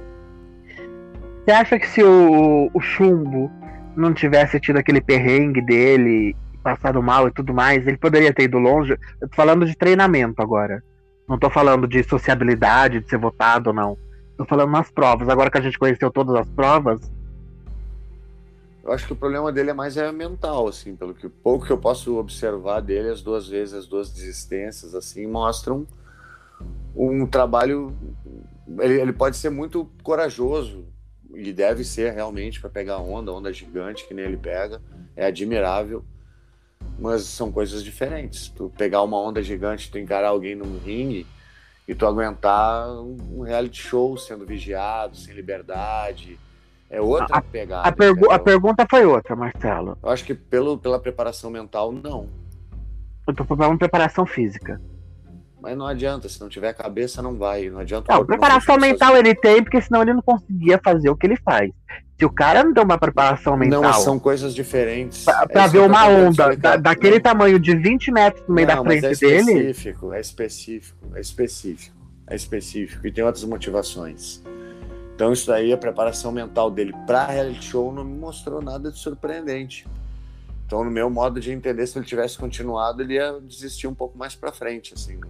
[1.45, 3.51] Você acha que se o, o Chumbo
[3.95, 8.59] não tivesse tido aquele perrengue dele, passado mal e tudo mais, ele poderia ter ido
[8.59, 8.99] longe?
[9.20, 10.82] Eu tô falando de treinamento agora.
[11.28, 13.99] Não tô falando de sociabilidade, de ser votado ou não.
[14.37, 15.28] Tô falando nas provas.
[15.28, 17.01] Agora que a gente conheceu todas as provas.
[18.82, 21.72] Eu acho que o problema dele é mais é mental, assim, pelo que pouco que
[21.72, 25.87] eu posso observar dele, as duas vezes, as duas desistências, assim, mostram
[26.95, 27.97] um trabalho.
[28.78, 30.85] Ele, ele pode ser muito corajoso,
[31.37, 34.80] e deve ser realmente para pegar onda, onda gigante que nem ele pega,
[35.16, 36.05] é admirável,
[36.99, 38.49] mas são coisas diferentes.
[38.49, 41.26] Tu pegar uma onda gigante, tu encarar alguém num ringue,
[41.87, 46.39] e tu aguentar um reality show sendo vigiado, sem liberdade.
[46.89, 47.89] É outra a, pegada.
[47.89, 49.99] A, pergu a, pergunta foi outra, Marcelo.
[50.03, 52.28] Eu acho que pelo, pela preparação mental, não.
[53.26, 54.80] Eu tô falando preparação física.
[55.61, 57.70] Mas não adianta, se não tiver cabeça, não vai.
[57.70, 58.12] Não adianta.
[58.12, 61.70] Não, preparação mental ele tem, porque senão ele não conseguia fazer o que ele faz.
[62.18, 63.82] Se o cara não tem uma preparação mental.
[63.82, 65.24] Não, são coisas diferentes.
[65.24, 68.76] Pra, pra é ver uma onda da, daquele tamanho de 20 metros no meio não,
[68.76, 69.34] da frente é dele.
[69.34, 72.04] É específico, é específico, é específico.
[72.26, 73.06] É específico.
[73.06, 74.42] E tem outras motivações.
[75.14, 78.98] Então, isso daí, a preparação mental dele para reality show não me mostrou nada de
[78.98, 79.86] surpreendente.
[80.66, 84.16] Então, no meu modo de entender, se ele tivesse continuado, ele ia desistir um pouco
[84.16, 84.94] mais para frente.
[84.94, 85.20] Assim,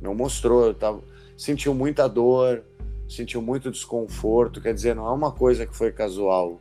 [0.00, 0.66] não mostrou.
[0.66, 1.00] Eu tava,
[1.36, 2.62] sentiu muita dor
[3.08, 6.60] sentiu muito desconforto, quer dizer, não é uma coisa que foi casual.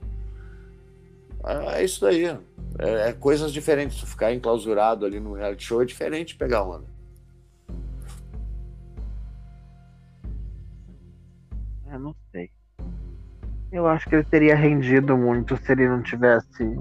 [1.44, 2.26] É, é isso daí.
[2.26, 4.00] É, é, coisas diferentes.
[4.02, 6.86] Ficar enclausurado ali no reality show é diferente de pegar onda.
[11.92, 12.50] Eu não sei.
[13.72, 16.80] Eu acho que ele teria rendido muito se ele não tivesse.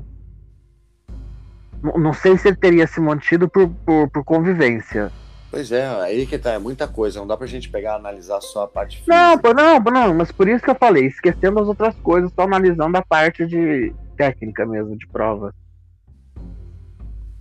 [1.83, 5.13] Não sei se ele teria se mantido por, por, por convivência
[5.55, 8.41] Pois é, aí que tá, é muita coisa, não dá pra gente pegar e analisar
[8.41, 9.15] só a parte física.
[9.15, 12.99] Não, não, não, mas por isso que eu falei, esquecendo as outras coisas, só analisando
[12.99, 15.55] a parte de técnica mesmo, de prova.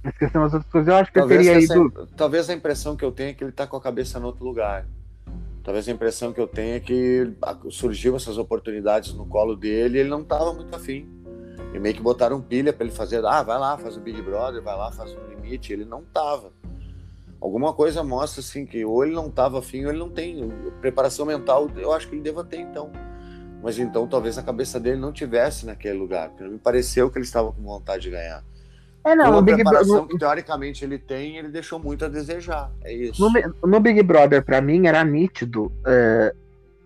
[0.05, 2.07] Esquecendo as outras coisas, eu acho que talvez teria essa, ido.
[2.15, 4.45] Talvez a impressão que eu tenho é que ele tá com a cabeça em outro
[4.45, 4.85] lugar.
[5.63, 7.33] Talvez a impressão que eu tenho é que
[7.71, 11.09] surgiu essas oportunidades no colo dele e ele não tava muito afim.
[11.73, 14.61] E meio que botaram pilha para ele fazer, ah, vai lá, faz o Big Brother,
[14.61, 15.73] vai lá, faz o limite.
[15.73, 16.51] Ele não tava
[17.43, 21.25] alguma coisa mostra assim que ou ele não estava afim ou ele não tem preparação
[21.25, 21.69] mental.
[21.75, 22.89] Eu acho que ele deva ter então.
[23.61, 27.25] Mas então talvez a cabeça dele não tivesse naquele lugar, porque me pareceu que ele
[27.25, 28.43] estava com vontade de ganhar.
[29.05, 30.07] É, não, Uma preparação Bro...
[30.07, 32.71] que teoricamente ele tem, ele deixou muito a desejar.
[32.81, 33.21] É isso.
[33.21, 36.33] No, no Big Brother, para mim, era nítido é,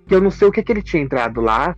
[0.08, 1.76] que eu não sei o que, que ele tinha entrado lá.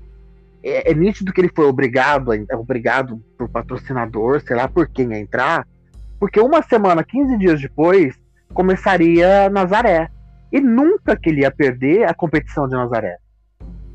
[0.64, 5.14] É, é nítido que ele foi obrigado, é obrigado por patrocinador, sei lá por quem
[5.14, 5.68] a entrar,
[6.18, 8.16] porque uma semana, 15 dias depois,
[8.54, 10.10] começaria Nazaré.
[10.52, 13.18] E nunca que ele ia perder a competição de Nazaré.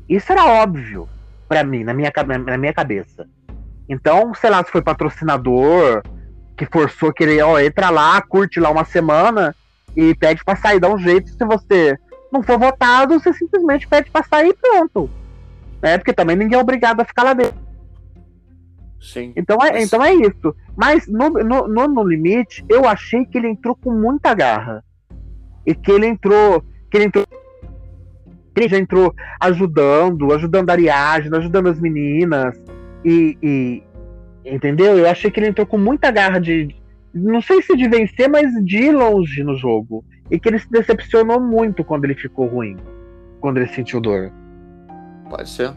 [0.07, 1.07] Isso era óbvio
[1.47, 2.11] para mim, na minha,
[2.45, 3.27] na minha cabeça.
[3.87, 6.01] Então, sei lá, se foi patrocinador
[6.57, 9.53] que forçou que ele, ó, entra lá, curte lá uma semana
[9.95, 11.29] e pede para sair, dá um jeito.
[11.29, 11.97] Se você
[12.31, 15.09] não for votado, você simplesmente pede para sair e pronto.
[15.81, 15.97] Né?
[15.97, 17.64] Porque também ninguém é obrigado a ficar lá dentro.
[19.05, 19.33] Sim.
[19.35, 20.55] Então é, então é isso.
[20.75, 24.83] Mas no, no, no, no, limite, eu achei que ele entrou com muita garra.
[25.65, 26.63] E que ele entrou.
[26.89, 27.25] Que ele entrou.
[28.55, 32.57] Ele já entrou ajudando, ajudando a Ariadne, ajudando as meninas.
[33.03, 33.83] E, e,
[34.45, 34.97] Entendeu?
[34.97, 36.75] Eu achei que ele entrou com muita garra de.
[37.13, 40.05] Não sei se de vencer, mas de ir longe no jogo.
[40.29, 42.77] E que ele se decepcionou muito quando ele ficou ruim.
[43.39, 44.31] Quando ele sentiu dor.
[45.29, 45.73] Pode ser.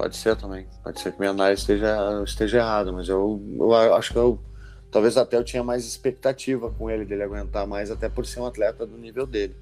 [0.00, 0.66] Pode ser também.
[0.82, 4.40] Pode ser que minha análise esteja, esteja errada, mas eu, eu acho que eu
[4.90, 8.46] talvez até eu tinha mais expectativa com ele, dele aguentar mais, até por ser um
[8.46, 9.54] atleta do nível dele.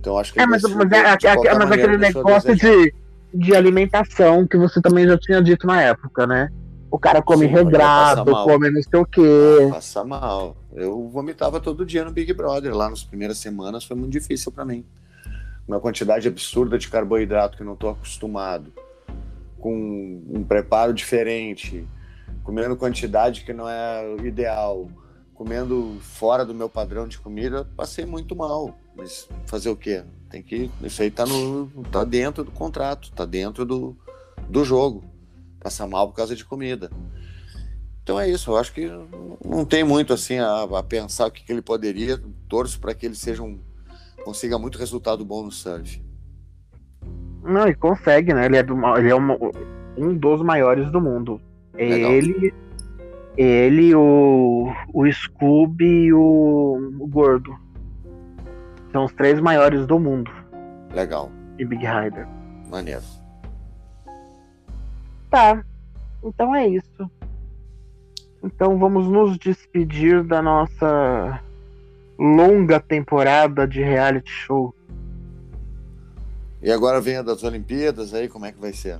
[0.00, 2.94] Então acho que é, mas, mas, é, é, mas aquele negócio de,
[3.34, 6.48] de alimentação que você também já tinha dito na época, né?
[6.90, 9.68] O cara come Sim, regrado, come não sei o quê.
[9.70, 10.56] Passa mal.
[10.72, 12.74] Eu vomitava todo dia no Big Brother.
[12.74, 14.86] Lá nas primeiras semanas foi muito difícil para mim.
[15.68, 18.72] Uma quantidade absurda de carboidrato que eu não estou acostumado
[19.64, 21.88] com um preparo diferente,
[22.42, 24.90] comendo quantidade que não é ideal,
[25.32, 28.78] comendo fora do meu padrão de comida, passei muito mal.
[28.94, 30.04] Mas fazer o quê?
[30.28, 30.70] Tem que.
[30.82, 33.96] Isso aí tá, no, tá dentro do contrato, tá dentro do,
[34.50, 35.02] do jogo.
[35.58, 36.90] Passar mal por causa de comida.
[38.02, 38.86] Então é isso, eu acho que
[39.42, 42.22] não tem muito assim a, a pensar o que, que ele poderia.
[42.50, 43.58] Torço para que ele seja um,
[44.26, 46.02] consiga muito resultado bom no surf.
[47.44, 48.46] Não, ele consegue, né?
[48.46, 49.50] Ele é, do, ele é um,
[49.98, 51.40] um dos maiores do mundo.
[51.74, 52.10] Legal.
[52.10, 52.54] Ele,
[53.36, 57.54] ele, o, o Scooby e o, o Gordo.
[58.92, 60.30] São os três maiores do mundo.
[60.94, 61.30] Legal.
[61.58, 62.26] E Big Rider.
[62.70, 63.02] Maneiro.
[65.30, 65.62] tá.
[66.22, 67.10] Então é isso.
[68.42, 71.40] Então vamos nos despedir da nossa
[72.18, 74.74] longa temporada de reality show.
[76.64, 78.98] E agora vem a das Olimpíadas aí, como é que vai ser?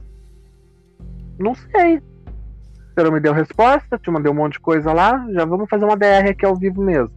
[1.39, 2.03] Não sei.
[2.95, 5.87] Você não me deu resposta, te mandei um monte de coisa lá, já vamos fazer
[5.87, 7.11] uma DR aqui ao vivo mesmo.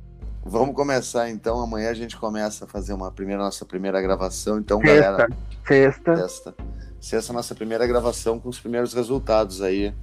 [0.46, 4.80] Vamos começar então, amanhã a gente começa a fazer uma primeira nossa primeira gravação, então
[4.80, 5.30] sexta, galera.
[5.68, 6.16] Sexta.
[6.16, 6.56] Sexta.
[7.02, 9.94] Sexta nossa primeira gravação com os primeiros resultados aí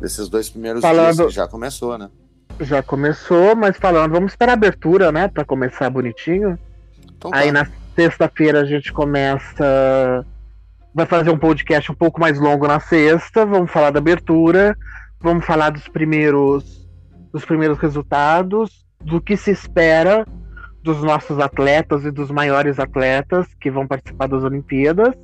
[0.00, 1.14] desses dois primeiros Falando...
[1.14, 2.08] dias já começou, né?
[2.58, 6.58] Já começou, mas falando, vamos esperar a abertura, né, para começar bonitinho.
[7.04, 7.52] Então, aí tá.
[7.52, 10.24] na sexta-feira a gente começa
[10.94, 14.74] vai fazer um podcast um pouco mais longo na sexta, vamos falar da abertura,
[15.20, 16.88] vamos falar dos primeiros
[17.30, 20.26] dos primeiros resultados, do que se espera
[20.82, 25.14] dos nossos atletas e dos maiores atletas que vão participar das Olimpíadas.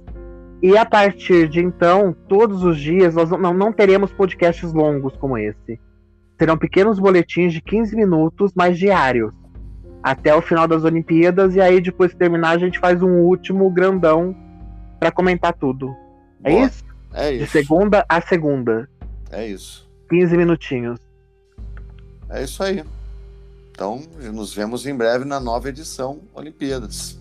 [0.62, 5.38] E a partir de então, todos os dias, nós não, não teremos podcasts longos como
[5.38, 5.80] esse.
[6.38, 9.34] Serão pequenos boletins de 15 minutos, mas diários.
[10.06, 13.68] Até o final das Olimpíadas, e aí depois que terminar, a gente faz um último
[13.68, 14.36] grandão
[15.00, 15.96] para comentar tudo.
[16.44, 16.64] É Boa.
[16.64, 16.84] isso?
[17.12, 17.44] É isso.
[17.44, 18.88] De segunda a segunda.
[19.32, 19.90] É isso.
[20.08, 21.00] 15 minutinhos.
[22.30, 22.84] É isso aí.
[23.72, 24.00] Então,
[24.32, 27.20] nos vemos em breve na nova edição Olimpíadas.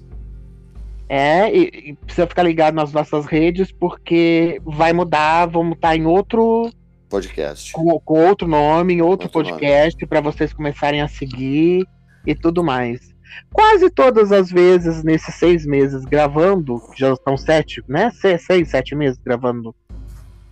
[1.10, 6.06] É, e, e precisa ficar ligado nas nossas redes, porque vai mudar, vamos estar em
[6.06, 6.70] outro
[7.10, 7.72] podcast.
[7.74, 11.84] Com, com outro nome, em outro, outro podcast, para vocês começarem a seguir
[12.26, 13.14] e tudo mais.
[13.52, 18.12] Quase todas as vezes nesses seis meses gravando, já estão sete, né?
[18.12, 19.76] Seis, seis, sete meses gravando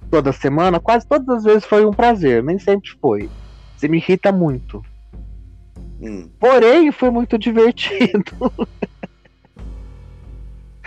[0.10, 3.30] toda semana, quase todas as vezes foi um prazer, nem sempre foi.
[3.76, 4.84] Você me irrita muito.
[6.02, 6.30] Hum.
[6.40, 8.54] Porém, foi muito divertido.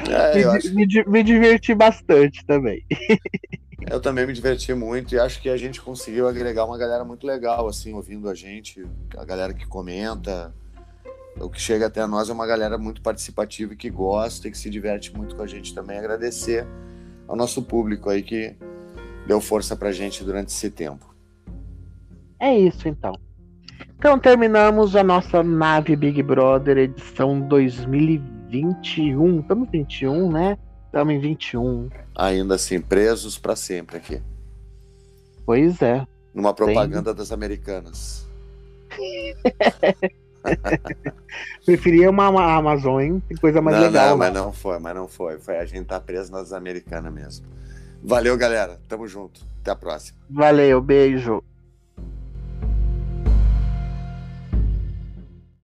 [0.09, 0.74] É, me, acho...
[0.74, 2.84] me, me, diverti bastante também.
[3.91, 7.26] Eu também me diverti muito e acho que a gente conseguiu agregar uma galera muito
[7.26, 10.55] legal, assim, ouvindo a gente, a galera que comenta.
[11.39, 14.57] O que chega até nós é uma galera muito participativa e que gosta e que
[14.57, 15.99] se diverte muito com a gente também.
[15.99, 16.66] Agradecer
[17.28, 18.57] ao nosso público aí que
[19.26, 21.14] deu força pra gente durante esse tempo.
[22.41, 23.12] É isso então.
[23.99, 29.41] Então terminamos a nossa nave Big Brother edição 2021.
[29.41, 30.57] Estamos em 21, né?
[30.87, 31.91] Estamos em 21.
[32.14, 34.22] Ainda assim, presos para sempre aqui.
[35.45, 36.07] Pois é.
[36.34, 37.14] Numa propaganda Tem...
[37.14, 38.26] das americanas.
[41.64, 43.22] Preferia uma, uma Amazon, hein?
[43.28, 44.11] Tem coisa mais não, legal.
[44.11, 45.38] Não, mas não foi, mas não foi.
[45.38, 47.47] Foi a gente tá preso nas americanas mesmo.
[48.03, 48.78] Valeu, galera.
[48.88, 49.40] Tamo junto.
[49.61, 50.18] Até a próxima.
[50.30, 51.42] Valeu, beijo.